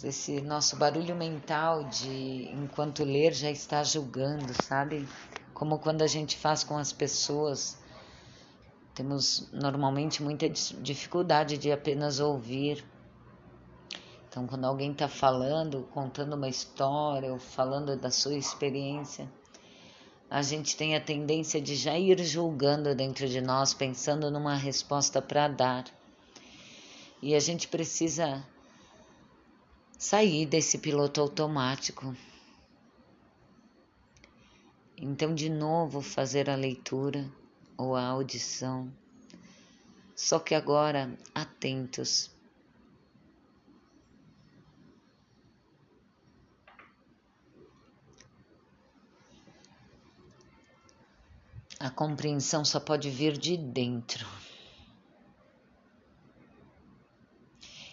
esse 0.03 0.41
nosso 0.41 0.75
barulho 0.77 1.15
mental 1.15 1.83
de 1.83 2.49
enquanto 2.51 3.03
ler 3.03 3.33
já 3.33 3.51
está 3.51 3.83
julgando, 3.83 4.51
sabe? 4.63 5.07
como 5.61 5.77
quando 5.77 6.01
a 6.01 6.07
gente 6.07 6.37
faz 6.37 6.63
com 6.63 6.75
as 6.75 6.91
pessoas. 6.91 7.77
Temos 8.95 9.47
normalmente 9.53 10.23
muita 10.23 10.49
dificuldade 10.49 11.55
de 11.55 11.71
apenas 11.71 12.19
ouvir. 12.19 12.83
Então, 14.31 14.47
quando 14.47 14.63
alguém 14.63 14.93
está 14.93 15.09
falando, 15.09 15.83
contando 15.91 16.37
uma 16.37 16.47
história 16.47 17.31
ou 17.31 17.37
falando 17.37 17.97
da 17.97 18.09
sua 18.09 18.35
experiência, 18.35 19.29
a 20.29 20.41
gente 20.41 20.77
tem 20.77 20.95
a 20.95 21.01
tendência 21.01 21.61
de 21.61 21.75
já 21.75 21.99
ir 21.99 22.17
julgando 22.23 22.95
dentro 22.95 23.27
de 23.27 23.41
nós, 23.41 23.73
pensando 23.73 24.31
numa 24.31 24.55
resposta 24.55 25.21
para 25.21 25.49
dar. 25.49 25.85
E 27.21 27.35
a 27.35 27.39
gente 27.39 27.67
precisa 27.67 28.41
sair 29.99 30.45
desse 30.45 30.77
piloto 30.77 31.19
automático 31.19 32.15
então, 35.03 35.33
de 35.33 35.49
novo, 35.49 35.99
fazer 35.99 36.47
a 36.47 36.55
leitura 36.55 37.27
ou 37.75 37.95
a 37.95 38.05
audição, 38.05 38.93
só 40.15 40.37
que 40.37 40.53
agora 40.53 41.17
atentos. 41.33 42.29
A 51.83 51.89
compreensão 51.89 52.63
só 52.63 52.79
pode 52.79 53.09
vir 53.09 53.35
de 53.35 53.57
dentro. 53.57 54.27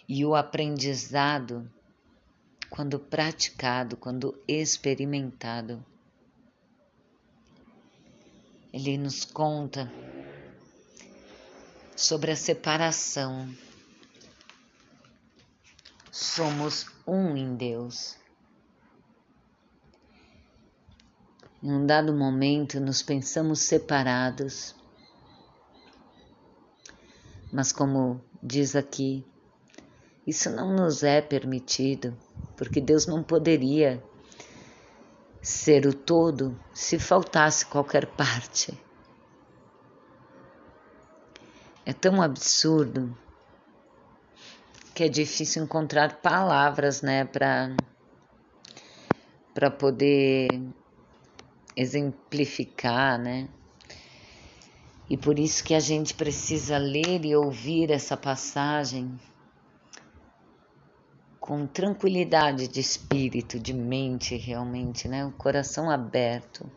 E 0.06 0.26
o 0.26 0.34
aprendizado, 0.34 1.66
quando 2.68 2.98
praticado, 2.98 3.96
quando 3.96 4.38
experimentado, 4.46 5.82
ele 8.74 8.98
nos 8.98 9.24
conta 9.24 9.90
sobre 11.96 12.30
a 12.30 12.36
separação. 12.36 13.50
Somos 16.12 16.84
um 17.06 17.34
em 17.34 17.56
Deus. 17.56 18.18
Em 21.60 21.72
um 21.72 21.84
dado 21.84 22.12
momento 22.12 22.78
nos 22.78 23.02
pensamos 23.02 23.60
separados, 23.60 24.76
mas 27.52 27.72
como 27.72 28.20
diz 28.40 28.76
aqui, 28.76 29.26
isso 30.24 30.50
não 30.50 30.72
nos 30.72 31.02
é 31.02 31.20
permitido, 31.20 32.16
porque 32.56 32.80
Deus 32.80 33.06
não 33.06 33.24
poderia 33.24 34.00
ser 35.42 35.84
o 35.86 35.92
todo 35.92 36.56
se 36.72 36.98
faltasse 36.98 37.66
qualquer 37.66 38.06
parte. 38.06 38.78
É 41.84 41.92
tão 41.92 42.22
absurdo 42.22 43.16
que 44.94 45.02
é 45.02 45.08
difícil 45.08 45.64
encontrar 45.64 46.20
palavras, 46.20 47.02
né, 47.02 47.24
para 47.24 47.74
para 49.54 49.70
poder 49.72 50.48
exemplificar, 51.78 53.16
né? 53.16 53.48
E 55.08 55.16
por 55.16 55.38
isso 55.38 55.62
que 55.62 55.74
a 55.74 55.80
gente 55.80 56.12
precisa 56.12 56.76
ler 56.76 57.24
e 57.24 57.36
ouvir 57.36 57.90
essa 57.90 58.16
passagem 58.16 59.18
com 61.38 61.66
tranquilidade 61.66 62.66
de 62.66 62.80
espírito, 62.80 63.60
de 63.60 63.72
mente, 63.72 64.36
realmente, 64.36 65.06
né? 65.06 65.24
O 65.24 65.30
coração 65.30 65.88
aberto. 65.88 66.68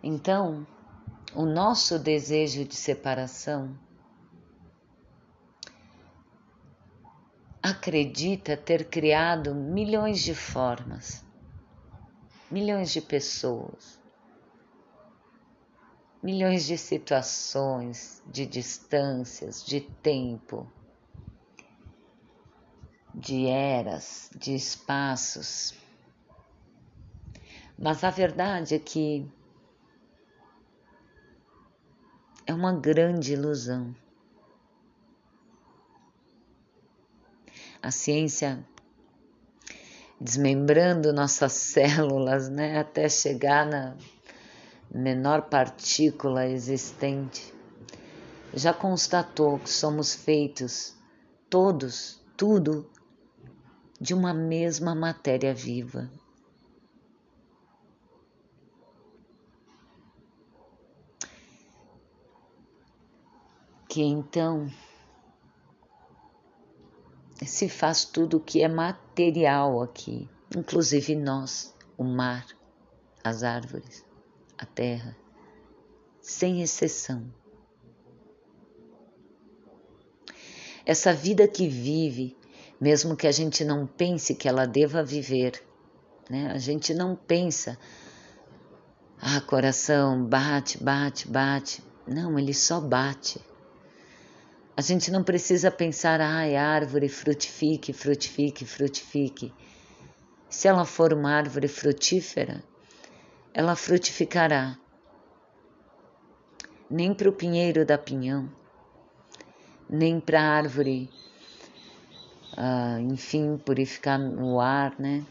Então, 0.00 0.64
o 1.34 1.44
nosso 1.44 1.98
desejo 1.98 2.64
de 2.64 2.76
separação 2.76 3.76
acredita 7.60 8.56
ter 8.56 8.88
criado 8.88 9.54
milhões 9.54 10.20
de 10.20 10.34
formas, 10.34 11.27
milhões 12.50 12.90
de 12.90 13.00
pessoas, 13.00 13.98
milhões 16.22 16.66
de 16.66 16.78
situações, 16.78 18.22
de 18.26 18.46
distâncias, 18.46 19.64
de 19.64 19.80
tempo, 19.80 20.70
de 23.14 23.46
eras, 23.46 24.30
de 24.34 24.54
espaços. 24.54 25.74
Mas 27.78 28.02
a 28.02 28.10
verdade 28.10 28.74
é 28.74 28.78
que 28.78 29.30
é 32.46 32.54
uma 32.54 32.72
grande 32.72 33.34
ilusão. 33.34 33.94
A 37.80 37.90
ciência 37.90 38.66
desmembrando 40.20 41.12
nossas 41.12 41.52
células, 41.74 42.48
né, 42.48 42.78
até 42.78 43.08
chegar 43.08 43.66
na 43.66 43.96
menor 44.90 45.42
partícula 45.42 46.46
existente, 46.46 47.54
já 48.54 48.72
constatou 48.72 49.58
que 49.58 49.70
somos 49.70 50.14
feitos 50.14 50.94
todos, 51.50 52.20
tudo, 52.36 52.90
de 54.00 54.14
uma 54.14 54.32
mesma 54.32 54.94
matéria 54.94 55.52
viva. 55.52 56.08
que 63.88 64.02
então 64.02 64.70
se 67.46 67.68
faz 67.68 68.04
tudo 68.04 68.38
o 68.38 68.40
que 68.40 68.62
é 68.62 68.68
material 68.68 69.82
aqui, 69.82 70.28
inclusive 70.56 71.14
nós, 71.14 71.74
o 71.96 72.04
mar, 72.04 72.46
as 73.22 73.42
árvores, 73.42 74.04
a 74.56 74.66
terra, 74.66 75.16
sem 76.20 76.62
exceção. 76.62 77.32
Essa 80.84 81.12
vida 81.12 81.46
que 81.46 81.68
vive, 81.68 82.36
mesmo 82.80 83.16
que 83.16 83.26
a 83.26 83.32
gente 83.32 83.64
não 83.64 83.86
pense 83.86 84.34
que 84.34 84.48
ela 84.48 84.66
deva 84.66 85.02
viver, 85.02 85.62
né? 86.30 86.50
A 86.52 86.58
gente 86.58 86.94
não 86.94 87.14
pensa, 87.14 87.78
ah, 89.20 89.40
coração, 89.40 90.24
bate, 90.24 90.82
bate, 90.82 91.28
bate. 91.28 91.82
Não, 92.06 92.38
ele 92.38 92.54
só 92.54 92.80
bate. 92.80 93.40
A 94.78 94.80
gente 94.80 95.10
não 95.10 95.24
precisa 95.24 95.72
pensar, 95.72 96.20
ai, 96.20 96.54
árvore 96.54 97.08
frutifique, 97.08 97.92
frutifique, 97.92 98.64
frutifique. 98.64 99.52
Se 100.48 100.68
ela 100.68 100.84
for 100.84 101.12
uma 101.12 101.32
árvore 101.32 101.66
frutífera, 101.66 102.62
ela 103.52 103.74
frutificará. 103.74 104.78
Nem 106.88 107.12
para 107.12 107.28
o 107.28 107.32
pinheiro 107.32 107.84
da 107.84 107.98
pinhão, 107.98 108.48
nem 109.90 110.20
para 110.20 110.40
a 110.40 110.48
árvore, 110.48 111.10
uh, 112.52 113.00
enfim, 113.00 113.58
purificar 113.58 114.20
o 114.20 114.60
ar, 114.60 114.94
né? 114.96 115.26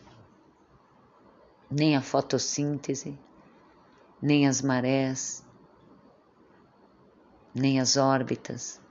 Nem 1.72 1.96
a 1.96 2.02
fotossíntese, 2.02 3.18
nem 4.22 4.46
as 4.46 4.62
marés, 4.62 5.42
nem 7.56 7.80
as 7.80 7.96
órbitas 7.96 8.86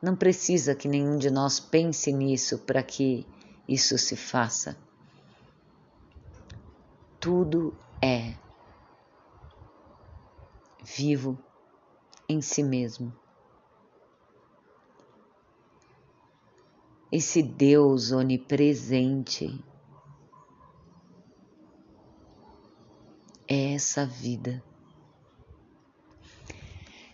não 0.00 0.14
precisa 0.14 0.74
que 0.74 0.88
nenhum 0.88 1.18
de 1.18 1.30
nós 1.30 1.58
pense 1.58 2.12
nisso 2.12 2.58
para 2.58 2.82
que 2.82 3.26
isso 3.66 3.98
se 3.98 4.16
faça. 4.16 4.76
Tudo 7.20 7.76
é 8.02 8.34
vivo 10.84 11.38
em 12.28 12.40
si 12.40 12.62
mesmo. 12.62 13.12
Esse 17.10 17.42
Deus 17.42 18.12
onipresente 18.12 19.64
é 23.48 23.74
essa 23.74 24.04
vida. 24.04 24.62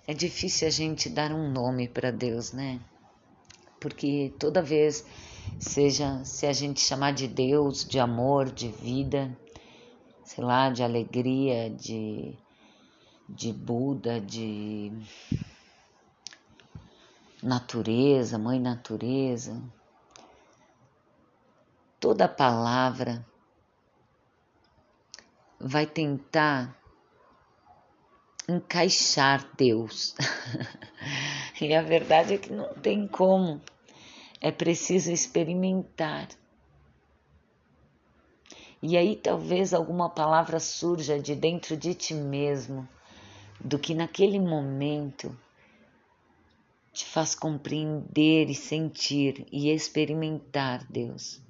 É 0.06 0.12
difícil 0.12 0.68
a 0.68 0.70
gente 0.70 1.08
dar 1.08 1.32
um 1.32 1.50
nome 1.50 1.88
para 1.88 2.10
Deus, 2.10 2.52
né? 2.52 2.78
Porque 3.80 4.34
toda 4.38 4.60
vez, 4.60 5.06
seja 5.58 6.22
se 6.24 6.46
a 6.46 6.52
gente 6.52 6.80
chamar 6.80 7.12
de 7.12 7.26
Deus, 7.26 7.86
de 7.86 7.98
amor, 7.98 8.50
de 8.50 8.68
vida, 8.68 9.34
sei 10.22 10.44
lá, 10.44 10.68
de 10.68 10.82
alegria, 10.82 11.70
de, 11.70 12.36
de 13.26 13.50
Buda, 13.50 14.20
de 14.20 14.92
natureza, 17.42 18.38
mãe 18.38 18.60
natureza, 18.60 19.58
toda 21.98 22.28
palavra 22.28 23.24
vai 25.58 25.86
tentar 25.86 26.78
encaixar 28.48 29.48
Deus. 29.56 30.14
e 31.60 31.74
a 31.74 31.82
verdade 31.82 32.34
é 32.34 32.38
que 32.38 32.52
não 32.52 32.72
tem 32.74 33.06
como. 33.06 33.60
É 34.40 34.50
preciso 34.50 35.10
experimentar. 35.10 36.28
E 38.82 38.98
aí 38.98 39.16
talvez 39.16 39.72
alguma 39.72 40.10
palavra 40.10 40.60
surja 40.60 41.18
de 41.18 41.34
dentro 41.34 41.74
de 41.76 41.94
ti 41.94 42.12
mesmo, 42.12 42.86
do 43.58 43.78
que 43.78 43.94
naquele 43.94 44.38
momento 44.38 45.34
te 46.92 47.04
faz 47.06 47.34
compreender 47.34 48.50
e 48.50 48.54
sentir 48.54 49.46
e 49.50 49.70
experimentar 49.70 50.84
Deus. 50.84 51.43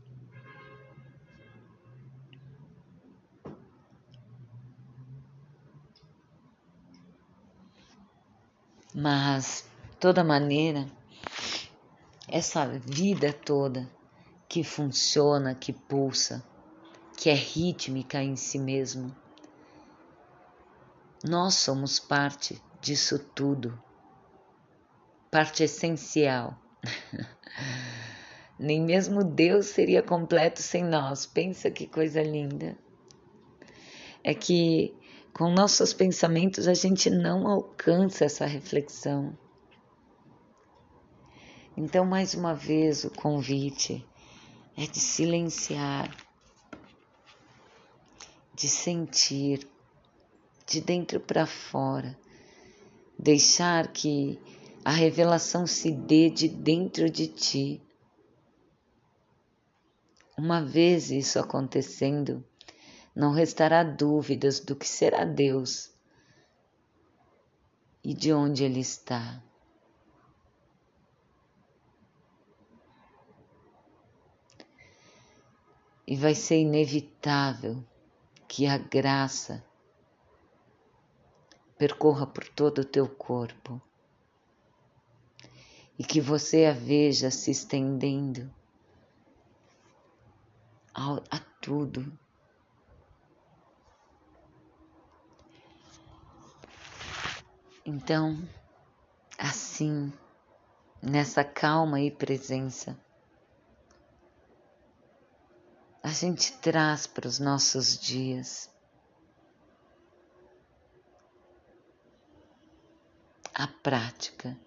Mas, 8.97 9.69
toda 9.99 10.23
maneira, 10.23 10.87
essa 12.29 12.65
vida 12.65 13.33
toda 13.33 13.91
que 14.49 14.63
funciona, 14.63 15.53
que 15.53 15.73
pulsa, 15.73 16.45
que 17.17 17.29
é 17.29 17.35
rítmica 17.35 18.23
em 18.23 18.37
si 18.37 18.57
mesmo, 18.57 19.13
nós 21.25 21.55
somos 21.55 21.99
parte 21.99 22.63
disso 22.81 23.19
tudo, 23.19 23.77
parte 25.29 25.65
essencial. 25.65 26.57
Nem 28.57 28.81
mesmo 28.81 29.25
Deus 29.25 29.67
seria 29.67 30.05
completo 30.05 30.63
sem 30.63 30.85
nós. 30.85 31.27
Pensa 31.27 31.69
que 31.69 31.89
coisa 31.89 32.23
linda. 32.23 32.79
É 34.23 34.33
que 34.33 34.95
com 35.35 35.51
nossos 35.51 35.93
pensamentos, 35.93 36.69
a 36.69 36.75
gente 36.75 37.11
não 37.11 37.49
alcança 37.49 38.25
essa 38.25 38.47
reflexão. 38.47 39.37
Então, 41.77 42.05
mais 42.07 42.35
uma 42.35 42.55
vez, 42.55 43.03
o 43.03 43.11
convite 43.11 44.07
é 44.77 44.87
de 44.87 45.01
silenciar, 45.01 46.17
de 48.55 48.69
sentir 48.69 49.69
de 50.67 50.81
dentro 50.81 51.19
para 51.19 51.47
fora, 51.47 52.17
deixar 53.19 53.89
que 53.89 54.39
a 54.85 54.93
revelação 54.93 55.67
se 55.67 55.91
dê 55.91 56.31
de 56.31 56.49
dentro 56.49 57.11
de 57.11 57.27
ti. 57.27 57.83
Uma 60.39 60.65
vez 60.65 61.11
isso 61.11 61.41
acontecendo, 61.41 62.45
não 63.15 63.33
restará 63.33 63.85
dúvidas 63.85 64.59
do 64.59 64.75
que 64.75 64.89
será 64.89 65.25
Deus 65.25 65.95
e 68.03 68.13
de 68.13 68.33
onde 68.33 68.65
Ele 68.65 68.81
está. 68.81 69.43
E 76.07 76.17
vai 76.17 76.35
ser 76.35 76.59
inevitável 76.59 77.83
que 78.47 78.67
a 78.67 78.77
graça 78.77 79.65
percorra 81.79 82.27
por 82.27 82.47
todo 82.49 82.81
o 82.81 82.85
teu 82.85 83.09
corpo 83.09 83.81
e 85.99 86.05
que 86.05 86.21
você 86.21 86.67
a 86.67 86.73
veja 86.73 87.31
se 87.31 87.51
estendendo 87.51 88.53
a, 90.93 91.17
a 91.31 91.39
tudo. 91.61 92.19
Então, 97.87 98.43
assim, 99.39 100.11
nessa 101.03 101.45
calma 101.45 102.01
e 102.01 102.11
presença, 102.11 102.99
a 106.03 106.09
gente 106.09 106.55
traz 106.61 107.07
para 107.07 107.29
os 107.29 107.39
nossos 107.39 107.99
dias 107.99 108.71
a 113.55 113.67
prática, 113.67 114.59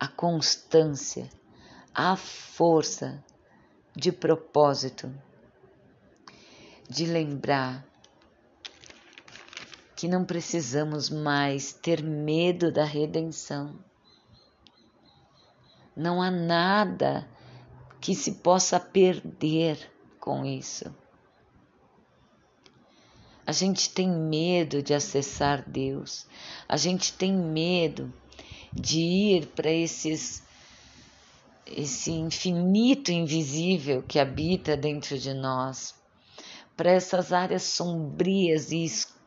a 0.00 0.08
constância, 0.08 1.30
a 1.94 2.16
força 2.16 3.24
de 3.94 4.10
propósito, 4.10 5.14
de 6.88 7.06
lembrar 7.06 7.89
que 10.00 10.08
não 10.08 10.24
precisamos 10.24 11.10
mais 11.10 11.74
ter 11.74 12.02
medo 12.02 12.72
da 12.72 12.84
redenção. 12.84 13.78
Não 15.94 16.22
há 16.22 16.30
nada 16.30 17.28
que 18.00 18.14
se 18.14 18.36
possa 18.36 18.80
perder 18.80 19.92
com 20.18 20.42
isso. 20.42 20.90
A 23.46 23.52
gente 23.52 23.90
tem 23.90 24.08
medo 24.08 24.82
de 24.82 24.94
acessar 24.94 25.68
Deus, 25.68 26.26
a 26.66 26.78
gente 26.78 27.12
tem 27.12 27.36
medo 27.36 28.10
de 28.72 29.00
ir 29.00 29.48
para 29.48 29.70
esses 29.70 30.42
esse 31.66 32.10
infinito 32.10 33.12
invisível 33.12 34.02
que 34.02 34.18
habita 34.18 34.78
dentro 34.78 35.18
de 35.18 35.34
nós, 35.34 35.94
para 36.74 36.90
essas 36.90 37.34
áreas 37.34 37.64
sombrias 37.64 38.72
e 38.72 38.82
escuras 38.82 39.19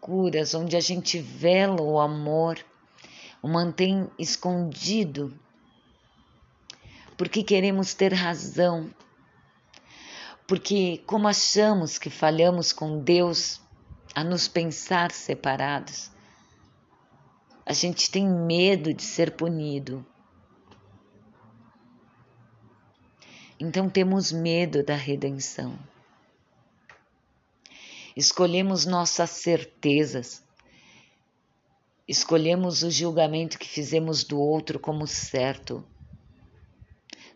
onde 0.56 0.76
a 0.76 0.80
gente 0.80 1.20
vela 1.20 1.82
o 1.82 2.00
amor, 2.00 2.60
o 3.42 3.48
mantém 3.48 4.10
escondido, 4.18 5.38
porque 7.18 7.44
queremos 7.44 7.94
ter 7.94 8.14
razão, 8.14 8.94
porque, 10.48 11.02
como 11.06 11.28
achamos 11.28 11.98
que 11.98 12.10
falhamos 12.10 12.74
com 12.74 13.00
Deus 13.00 13.62
a 14.14 14.24
nos 14.24 14.48
pensar 14.48 15.12
separados, 15.12 16.12
a 17.66 17.74
gente 17.74 18.12
tem 18.12 18.28
medo 18.28 18.94
de 18.94 19.04
ser 19.04 19.32
punido. 19.32 20.06
Então 23.60 23.90
temos 23.90 24.32
medo 24.32 24.84
da 24.84 24.96
redenção. 24.96 25.80
Escolhemos 28.16 28.86
nossas 28.86 29.32
certezas, 29.32 30.44
escolhemos 32.08 32.84
o 32.84 32.92
julgamento 32.92 33.58
que 33.58 33.68
fizemos 33.68 34.24
do 34.24 34.40
outro 34.40 34.80
como 34.80 35.08
certo, 35.08 35.84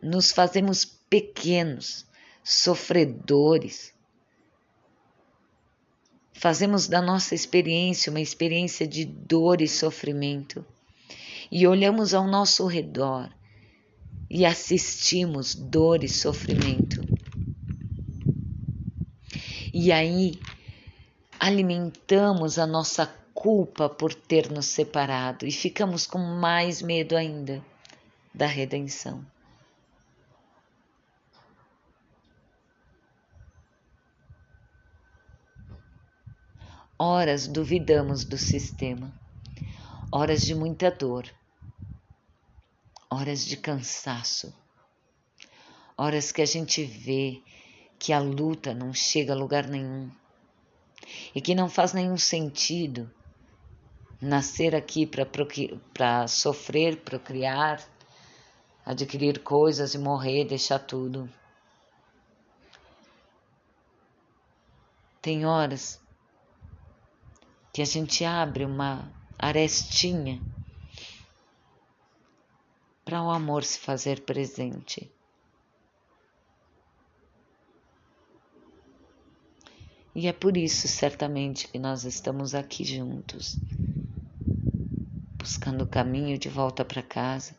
nos 0.01 0.31
fazemos 0.31 0.85
pequenos 0.85 2.05
sofredores. 2.43 3.93
Fazemos 6.33 6.87
da 6.87 7.01
nossa 7.01 7.33
experiência 7.33 8.11
uma 8.11 8.21
experiência 8.21 8.87
de 8.87 9.03
dor 9.03 9.59
e 9.59 9.67
sofrimento 9.67 10.63
e 11.51 11.65
olhamos 11.65 12.13
ao 12.13 12.27
nosso 12.27 12.67
redor 12.67 13.29
e 14.29 14.45
assistimos 14.45 15.55
dor 15.55 16.03
e 16.03 16.09
sofrimento. 16.09 17.01
E 19.73 19.91
aí 19.91 20.39
alimentamos 21.47 22.59
a 22.59 22.67
nossa 22.67 23.07
culpa 23.33 23.87
por 23.87 24.13
ter 24.13 24.51
nos 24.51 24.65
separado 24.65 25.47
e 25.47 25.51
ficamos 25.51 26.05
com 26.05 26.17
mais 26.17 26.81
medo 26.81 27.15
ainda 27.15 27.63
da 28.35 28.45
redenção. 28.45 29.25
Horas 36.99 37.47
duvidamos 37.47 38.25
do 38.25 38.37
sistema, 38.37 39.09
horas 40.11 40.41
de 40.41 40.53
muita 40.53 40.91
dor, 40.91 41.33
horas 43.09 43.45
de 43.45 43.55
cansaço, 43.55 44.53
horas 45.97 46.29
que 46.29 46.41
a 46.41 46.45
gente 46.45 46.83
vê 46.83 47.41
que 47.97 48.11
a 48.11 48.19
luta 48.19 48.73
não 48.73 48.93
chega 48.93 49.31
a 49.31 49.37
lugar 49.37 49.65
nenhum 49.65 50.11
e 51.33 51.41
que 51.41 51.55
não 51.55 51.69
faz 51.69 51.93
nenhum 51.93 52.17
sentido 52.17 53.09
nascer 54.21 54.75
aqui 54.75 55.05
para 55.05 56.27
sofrer, 56.27 56.97
procriar, 56.97 57.83
adquirir 58.85 59.39
coisas 59.43 59.93
e 59.93 59.97
morrer, 59.97 60.45
deixar 60.45 60.79
tudo. 60.79 61.29
Tem 65.21 65.45
horas 65.45 65.99
que 67.73 67.81
a 67.81 67.85
gente 67.85 68.25
abre 68.25 68.65
uma 68.65 69.11
arestinha 69.37 70.41
para 73.05 73.21
o 73.21 73.29
amor 73.29 73.63
se 73.63 73.77
fazer 73.77 74.21
presente. 74.21 75.11
E 80.19 80.25
é 80.25 80.33
por 80.33 80.57
isso, 80.57 80.87
certamente, 80.87 81.67
que 81.67 81.77
nós 81.77 82.03
estamos 82.03 82.55
aqui 82.55 82.83
juntos, 82.83 83.59
buscando 85.37 85.83
o 85.83 85.87
caminho 85.87 86.39
de 86.39 86.49
volta 86.49 86.83
para 86.83 87.03
casa, 87.03 87.55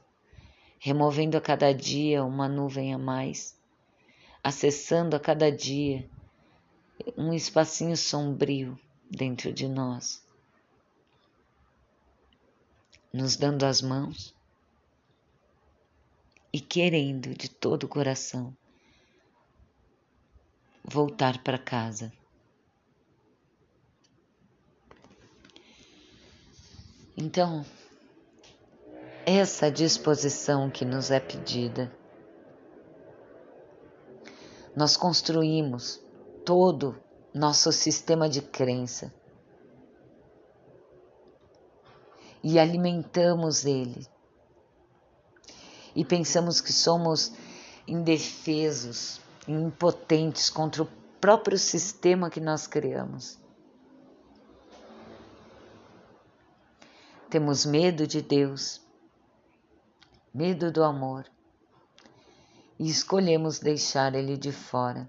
removendo 0.80 1.36
a 1.36 1.40
cada 1.40 1.72
dia 1.72 2.24
uma 2.24 2.48
nuvem 2.48 2.92
a 2.92 2.98
mais, 2.98 3.54
acessando 4.42 5.14
a 5.14 5.20
cada 5.20 5.52
dia 5.52 6.10
um 7.16 7.32
espacinho 7.32 7.96
sombrio 7.96 8.76
dentro 9.08 9.52
de 9.52 9.68
nós, 9.68 10.20
nos 13.14 13.36
dando 13.36 13.64
as 13.64 13.80
mãos 13.80 14.34
e 16.52 16.60
querendo 16.60 17.36
de 17.36 17.48
todo 17.48 17.84
o 17.84 17.88
coração 17.88 18.52
voltar 20.82 21.40
para 21.44 21.56
casa. 21.56 22.17
Então, 27.20 27.66
essa 29.26 29.72
disposição 29.72 30.70
que 30.70 30.84
nos 30.84 31.10
é 31.10 31.18
pedida, 31.18 31.92
nós 34.76 34.96
construímos 34.96 36.00
todo 36.44 36.96
nosso 37.34 37.72
sistema 37.72 38.28
de 38.28 38.40
crença 38.40 39.12
e 42.40 42.56
alimentamos 42.56 43.64
ele. 43.64 44.06
E 45.96 46.04
pensamos 46.04 46.60
que 46.60 46.72
somos 46.72 47.32
indefesos, 47.84 49.20
impotentes 49.48 50.48
contra 50.48 50.84
o 50.84 50.88
próprio 51.20 51.58
sistema 51.58 52.30
que 52.30 52.38
nós 52.38 52.68
criamos. 52.68 53.37
Temos 57.30 57.66
medo 57.66 58.06
de 58.06 58.22
Deus, 58.22 58.80
medo 60.32 60.72
do 60.72 60.82
amor, 60.82 61.30
e 62.78 62.88
escolhemos 62.88 63.58
deixar 63.58 64.14
Ele 64.14 64.36
de 64.36 64.52
fora. 64.52 65.08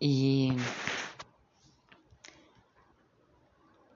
E, 0.00 0.52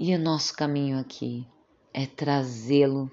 E 0.04 0.16
o 0.16 0.18
nosso 0.18 0.52
caminho 0.56 0.98
aqui 0.98 1.46
é 1.94 2.06
trazê-lo, 2.06 3.08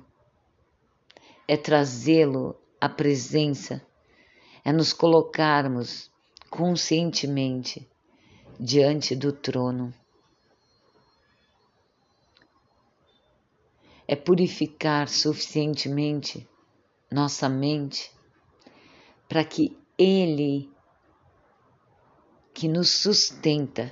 é 1.47 1.55
trazê-lo 1.55 2.59
à 2.81 2.89
presença, 2.89 3.79
é 4.69 4.71
nos 4.71 4.93
colocarmos 4.93 6.11
conscientemente 6.47 7.89
diante 8.59 9.15
do 9.15 9.33
trono. 9.33 9.91
É 14.07 14.15
purificar 14.15 15.09
suficientemente 15.09 16.47
nossa 17.09 17.49
mente 17.49 18.11
para 19.27 19.43
que 19.43 19.75
Ele, 19.97 20.71
que 22.53 22.67
nos 22.67 22.91
sustenta, 22.91 23.91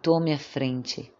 tome 0.00 0.32
a 0.32 0.38
frente 0.38 1.12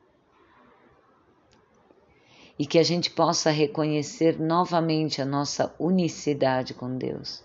e 2.56 2.64
que 2.64 2.78
a 2.78 2.84
gente 2.84 3.10
possa 3.10 3.50
reconhecer 3.50 4.38
novamente 4.38 5.20
a 5.20 5.24
nossa 5.24 5.74
unicidade 5.76 6.72
com 6.72 6.96
Deus. 6.96 7.42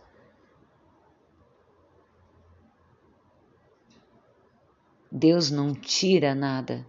Deus 5.11 5.49
não 5.49 5.73
tira 5.73 6.35
nada. 6.35 6.85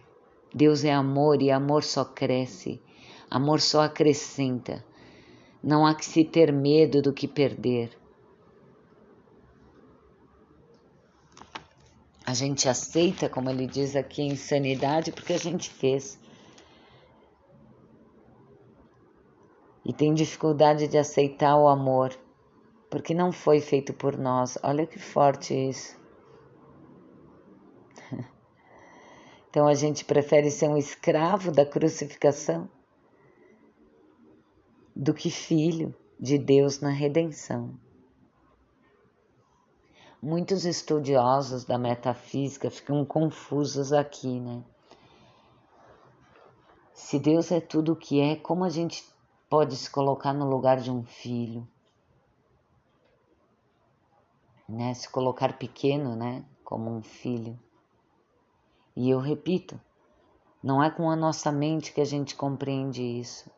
Deus 0.53 0.83
é 0.83 0.93
amor 0.93 1.41
e 1.41 1.49
amor 1.49 1.83
só 1.83 2.03
cresce, 2.03 2.81
amor 3.29 3.61
só 3.61 3.81
acrescenta. 3.81 4.83
Não 5.63 5.85
há 5.85 5.95
que 5.95 6.05
se 6.05 6.23
ter 6.25 6.51
medo 6.51 7.01
do 7.01 7.13
que 7.13 7.27
perder. 7.27 7.97
A 12.25 12.33
gente 12.33 12.69
aceita, 12.69 13.27
como 13.27 13.49
ele 13.49 13.65
diz 13.65 13.95
aqui, 13.95 14.21
a 14.21 14.25
insanidade 14.25 15.11
porque 15.11 15.33
a 15.33 15.37
gente 15.37 15.69
fez. 15.69 16.19
E 19.83 19.91
tem 19.91 20.13
dificuldade 20.13 20.87
de 20.87 20.97
aceitar 20.97 21.57
o 21.57 21.67
amor 21.67 22.15
porque 22.89 23.13
não 23.13 23.31
foi 23.31 23.61
feito 23.61 23.93
por 23.93 24.17
nós. 24.17 24.57
Olha 24.61 24.85
que 24.85 24.99
forte 24.99 25.53
isso. 25.53 26.00
Então 29.51 29.67
a 29.67 29.73
gente 29.73 30.05
prefere 30.05 30.49
ser 30.49 30.69
um 30.69 30.77
escravo 30.77 31.51
da 31.51 31.65
crucificação 31.65 32.69
do 34.95 35.13
que 35.13 35.29
filho 35.29 35.93
de 36.17 36.37
Deus 36.37 36.79
na 36.79 36.89
redenção. 36.89 37.77
Muitos 40.21 40.63
estudiosos 40.63 41.65
da 41.65 41.77
metafísica 41.77 42.71
ficam 42.71 43.03
confusos 43.03 43.91
aqui, 43.91 44.39
né? 44.39 44.63
Se 46.93 47.19
Deus 47.19 47.51
é 47.51 47.59
tudo 47.59 47.91
o 47.91 47.95
que 47.97 48.21
é, 48.21 48.37
como 48.37 48.63
a 48.63 48.69
gente 48.69 49.03
pode 49.49 49.75
se 49.75 49.89
colocar 49.89 50.31
no 50.31 50.49
lugar 50.49 50.77
de 50.77 50.89
um 50.89 51.03
filho? 51.03 51.67
Né? 54.69 54.93
Se 54.93 55.09
colocar 55.09 55.57
pequeno, 55.57 56.15
né? 56.15 56.45
Como 56.63 56.89
um 56.89 57.01
filho. 57.01 57.59
E 58.95 59.09
eu 59.09 59.19
repito, 59.19 59.79
não 60.61 60.83
é 60.83 60.91
com 60.91 61.09
a 61.09 61.15
nossa 61.15 61.51
mente 61.51 61.93
que 61.93 62.01
a 62.01 62.05
gente 62.05 62.35
compreende 62.35 63.01
isso. 63.01 63.49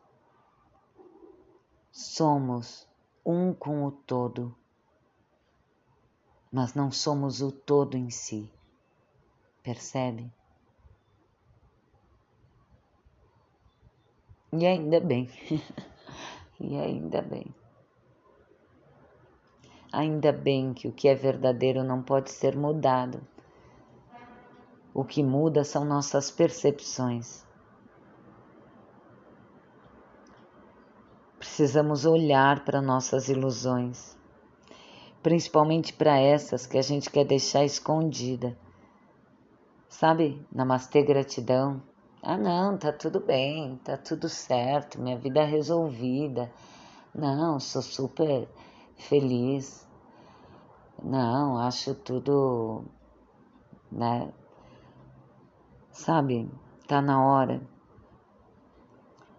Somos 1.90 2.86
um 3.24 3.52
com 3.52 3.84
o 3.84 3.90
todo, 3.90 4.54
mas 6.52 6.74
não 6.74 6.90
somos 6.90 7.42
o 7.42 7.50
todo 7.50 7.96
em 7.96 8.10
si. 8.10 8.50
Percebe? 9.62 10.32
E 14.52 14.64
ainda 14.64 15.00
bem. 15.00 15.28
e 16.60 16.76
ainda 16.76 17.20
bem. 17.20 17.46
Ainda 19.92 20.32
bem 20.32 20.72
que 20.72 20.86
o 20.86 20.92
que 20.92 21.08
é 21.08 21.14
verdadeiro 21.14 21.82
não 21.82 22.02
pode 22.02 22.30
ser 22.30 22.56
mudado 22.56 23.33
o 24.94 25.04
que 25.04 25.24
muda 25.24 25.64
são 25.64 25.84
nossas 25.84 26.30
percepções. 26.30 27.44
Precisamos 31.36 32.06
olhar 32.06 32.64
para 32.64 32.80
nossas 32.80 33.28
ilusões, 33.28 34.16
principalmente 35.20 35.92
para 35.92 36.16
essas 36.16 36.64
que 36.64 36.78
a 36.78 36.82
gente 36.82 37.10
quer 37.10 37.24
deixar 37.24 37.64
escondida. 37.64 38.56
Sabe, 39.88 40.46
namastê 40.52 41.02
gratidão. 41.02 41.82
Ah, 42.22 42.38
não, 42.38 42.78
tá 42.78 42.92
tudo 42.92 43.20
bem, 43.20 43.76
tá 43.84 43.96
tudo 43.96 44.28
certo, 44.28 45.00
minha 45.00 45.18
vida 45.18 45.40
é 45.40 45.44
resolvida. 45.44 46.50
Não, 47.14 47.60
sou 47.60 47.82
super 47.82 48.48
feliz. 48.96 49.86
Não, 51.02 51.58
acho 51.58 51.94
tudo, 51.94 52.84
né, 53.92 54.32
Sabe, 55.94 56.50
tá 56.88 57.00
na 57.00 57.24
hora 57.24 57.62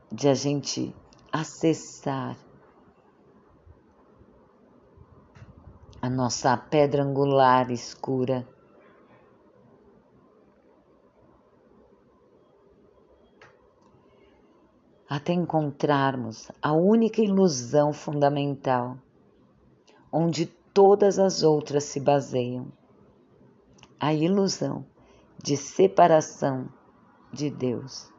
de 0.10 0.30
a 0.30 0.34
gente 0.34 0.96
acessar 1.30 2.38
a 6.02 6.10
nossa 6.10 6.56
pedra 6.56 7.04
angular 7.04 7.70
escura. 7.72 8.48
Até 15.10 15.34
encontrarmos 15.34 16.50
a 16.62 16.72
única 16.72 17.22
ilusão 17.22 17.92
fundamental, 17.92 18.98
onde 20.10 20.46
todas 20.46 21.20
as 21.20 21.44
outras 21.44 21.84
se 21.84 22.00
baseiam 22.00 22.72
a 24.00 24.14
ilusão 24.14 24.86
de 25.42 25.58
separação 25.58 26.70
de 27.32 27.50
Deus. 27.50 28.12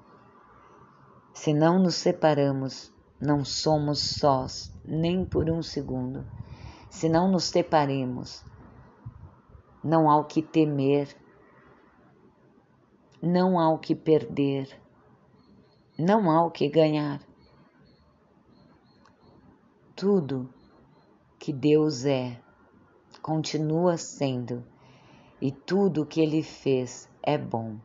Se 1.33 1.53
não 1.53 1.79
nos 1.79 1.97
separamos, 1.97 2.93
não 3.21 3.45
somos 3.45 3.99
sós 3.99 4.73
nem 4.85 5.25
por 5.25 5.51
um 5.51 5.63
segundo. 5.63 6.27
Se 6.91 7.09
não 7.09 7.31
nos 7.31 7.45
separemos, 7.45 8.45
não 9.83 10.11
há 10.11 10.17
o 10.17 10.25
que 10.25 10.43
temer, 10.43 11.15
não 13.23 13.59
há 13.59 13.71
o 13.71 13.79
que 13.79 13.95
perder, 13.95 14.81
não 15.99 16.31
há 16.31 16.45
o 16.45 16.51
que 16.51 16.69
ganhar. 16.69 17.21
Tudo 19.95 20.49
que 21.39 21.53
Deus 21.53 22.05
é 22.05 22.41
continua 23.23 23.97
sendo 23.97 24.65
e 25.41 25.51
tudo 25.53 26.03
o 26.03 26.07
que 26.07 26.21
ele 26.21 26.43
fez 26.43 27.09
é 27.23 27.37
bom. 27.37 27.77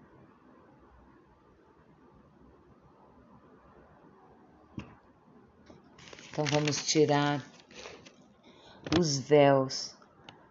Então 6.31 6.45
vamos 6.45 6.85
tirar 6.85 7.45
os 8.97 9.19
véus 9.19 9.97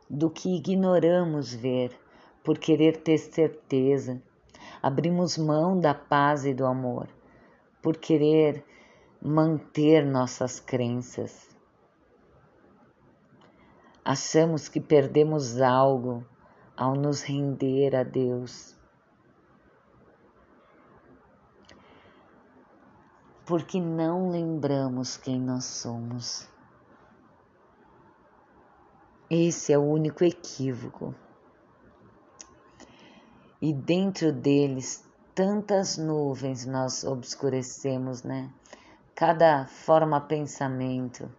do 0.09 0.29
que 0.29 0.57
ignoramos 0.57 1.55
ver 1.55 1.99
por 2.45 2.59
querer 2.59 2.99
ter 2.99 3.17
certeza. 3.17 4.23
Abrimos 4.83 5.39
mão 5.39 5.79
da 5.79 5.95
paz 5.95 6.45
e 6.45 6.53
do 6.53 6.67
amor 6.67 7.09
por 7.83 7.97
querer 7.97 8.65
manter 9.23 10.05
nossas 10.05 10.61
crenças. 10.61 11.49
Achamos 14.05 14.69
que 14.69 14.81
perdemos 14.81 15.61
algo 15.61 16.25
ao 16.81 16.95
nos 16.95 17.21
render 17.21 17.95
a 17.95 18.03
Deus. 18.03 18.75
Porque 23.45 23.79
não 23.79 24.31
lembramos 24.31 25.15
quem 25.19 25.39
nós 25.39 25.67
somos. 25.67 26.49
Esse 29.29 29.75
é 29.75 29.79
o 29.79 29.83
único 29.83 30.25
equívoco. 30.25 31.15
E 33.61 33.75
dentro 33.75 34.33
deles, 34.33 35.07
tantas 35.35 35.99
nuvens 35.99 36.65
nós 36.65 37.05
obscurecemos, 37.05 38.23
né? 38.23 38.51
Cada 39.15 39.67
forma 39.67 40.19
pensamento, 40.19 41.31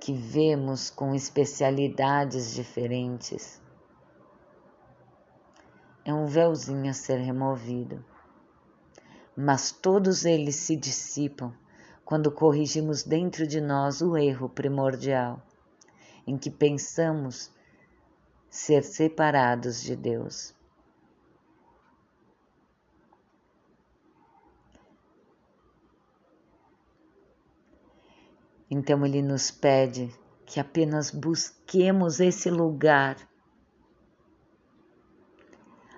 que 0.00 0.12
vemos 0.12 0.90
com 0.90 1.14
especialidades 1.14 2.54
diferentes. 2.54 3.60
É 6.04 6.12
um 6.12 6.26
véuzinho 6.26 6.90
a 6.90 6.94
ser 6.94 7.18
removido, 7.18 8.04
mas 9.36 9.70
todos 9.70 10.24
eles 10.24 10.56
se 10.56 10.74
dissipam 10.74 11.52
quando 12.04 12.32
corrigimos 12.32 13.02
dentro 13.02 13.46
de 13.46 13.60
nós 13.60 14.00
o 14.00 14.16
erro 14.16 14.48
primordial, 14.48 15.42
em 16.26 16.38
que 16.38 16.50
pensamos 16.50 17.52
ser 18.48 18.82
separados 18.82 19.82
de 19.82 19.94
Deus. 19.94 20.54
Então 28.70 29.04
ele 29.04 29.22
nos 29.22 29.50
pede 29.50 30.14
que 30.44 30.60
apenas 30.60 31.10
busquemos 31.10 32.20
esse 32.20 32.50
lugar, 32.50 33.16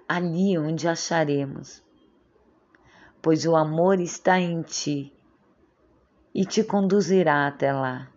ali 0.09 0.59
onde 0.59 0.89
acharemos, 0.89 1.83
pois 3.23 3.47
o 3.47 3.55
amor 3.55 4.01
está 4.01 4.41
em 4.41 4.61
ti 4.63 5.13
e 6.35 6.45
te 6.45 6.65
conduzirá 6.65 7.47
até 7.47 7.73
lá. 7.73 8.11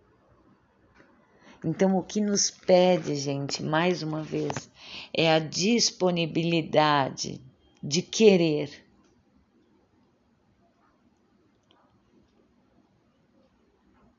Então, 1.66 1.96
o 1.96 2.04
que 2.04 2.20
nos 2.20 2.52
pede, 2.52 3.16
gente, 3.16 3.64
mais 3.64 4.04
uma 4.04 4.22
vez, 4.22 4.70
é 5.14 5.34
a 5.34 5.40
disponibilidade 5.40 7.42
de 7.82 8.02
querer. 8.02 8.83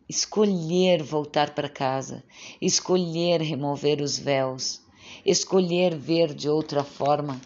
Escolher 0.08 1.02
voltar 1.02 1.54
para 1.54 1.68
casa, 1.68 2.22
escolher 2.60 3.40
remover 3.40 4.02
os 4.02 4.18
véus, 4.18 4.82
escolher 5.24 5.96
ver 5.96 6.34
de 6.34 6.48
outra 6.48 6.84
forma, 6.84 7.40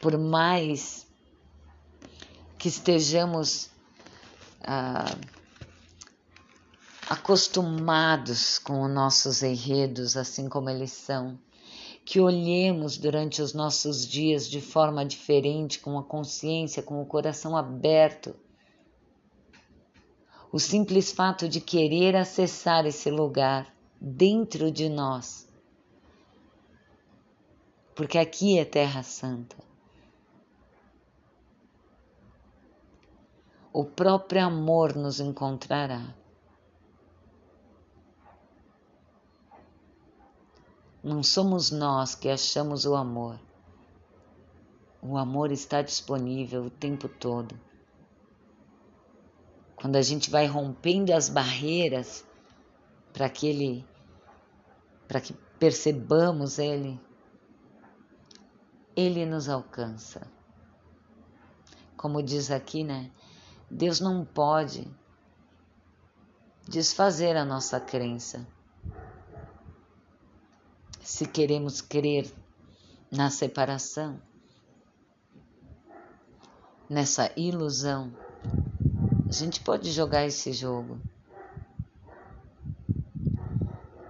por 0.00 0.16
mais 0.16 1.06
que 2.58 2.68
estejamos 2.68 3.68
ah, 4.62 5.16
acostumados 7.08 8.58
com 8.58 8.82
os 8.82 8.90
nossos 8.90 9.42
enredos, 9.42 10.16
assim 10.16 10.48
como 10.48 10.68
eles 10.68 10.92
são, 10.92 11.38
que 12.04 12.20
olhemos 12.20 12.98
durante 12.98 13.40
os 13.40 13.54
nossos 13.54 14.06
dias 14.06 14.48
de 14.48 14.60
forma 14.60 15.04
diferente, 15.04 15.78
com 15.78 15.98
a 15.98 16.02
consciência, 16.02 16.82
com 16.82 17.00
o 17.00 17.06
coração 17.06 17.56
aberto. 17.56 18.34
O 20.50 20.58
simples 20.58 21.12
fato 21.12 21.46
de 21.46 21.60
querer 21.60 22.16
acessar 22.16 22.86
esse 22.86 23.10
lugar 23.10 23.70
dentro 24.00 24.70
de 24.70 24.88
nós, 24.88 25.46
porque 27.94 28.16
aqui 28.16 28.58
é 28.58 28.64
Terra 28.64 29.02
Santa. 29.02 29.56
O 33.70 33.84
próprio 33.84 34.42
amor 34.42 34.96
nos 34.96 35.20
encontrará. 35.20 36.14
Não 41.04 41.22
somos 41.22 41.70
nós 41.70 42.14
que 42.14 42.28
achamos 42.28 42.86
o 42.86 42.96
amor. 42.96 43.38
O 45.02 45.16
amor 45.16 45.52
está 45.52 45.82
disponível 45.82 46.64
o 46.64 46.70
tempo 46.70 47.06
todo. 47.06 47.67
Quando 49.80 49.96
a 49.96 50.02
gente 50.02 50.30
vai 50.30 50.46
rompendo 50.46 51.12
as 51.12 51.28
barreiras 51.28 52.24
para 53.12 53.28
que 53.28 53.46
ele 53.46 53.86
para 55.06 55.20
que 55.20 55.32
percebamos 55.58 56.58
ele, 56.58 57.00
ele 58.94 59.24
nos 59.24 59.48
alcança. 59.48 60.30
Como 61.96 62.22
diz 62.22 62.50
aqui, 62.50 62.84
né? 62.84 63.10
Deus 63.70 64.00
não 64.00 64.24
pode 64.24 64.86
desfazer 66.68 67.36
a 67.36 67.44
nossa 67.44 67.80
crença 67.80 68.46
se 71.08 71.26
queremos 71.26 71.80
crer 71.80 72.30
na 73.10 73.30
separação, 73.30 74.20
nessa 76.88 77.32
ilusão, 77.34 78.12
a 79.28 79.32
gente 79.32 79.60
pode 79.60 79.92
jogar 79.92 80.26
esse 80.26 80.52
jogo. 80.52 80.98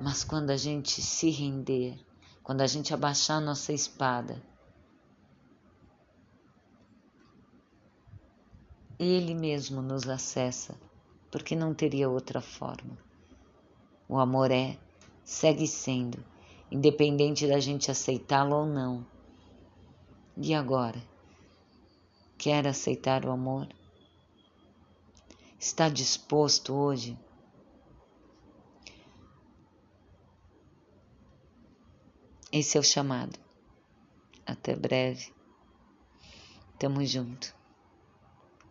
Mas 0.00 0.22
quando 0.22 0.50
a 0.50 0.56
gente 0.56 1.02
se 1.02 1.30
render, 1.30 1.98
quando 2.42 2.60
a 2.60 2.66
gente 2.66 2.94
abaixar 2.94 3.40
nossa 3.40 3.72
espada, 3.72 4.40
Ele 8.98 9.34
mesmo 9.34 9.80
nos 9.80 10.08
acessa, 10.08 10.74
porque 11.30 11.54
não 11.54 11.74
teria 11.74 12.08
outra 12.08 12.40
forma. 12.40 12.98
O 14.08 14.18
amor 14.18 14.50
é, 14.50 14.76
segue 15.24 15.66
sendo 15.66 16.24
independente 16.70 17.46
da 17.46 17.58
gente 17.60 17.90
aceitá-lo 17.90 18.56
ou 18.56 18.66
não. 18.66 19.04
E 20.36 20.54
agora? 20.54 21.02
Quer 22.36 22.66
aceitar 22.66 23.24
o 23.24 23.30
amor? 23.30 23.68
Está 25.58 25.88
disposto 25.88 26.72
hoje? 26.72 27.18
Esse 32.52 32.78
é 32.78 32.80
o 32.80 32.84
chamado. 32.84 33.38
Até 34.46 34.76
breve. 34.76 35.34
Tamo 36.78 37.04
junto. 37.04 37.57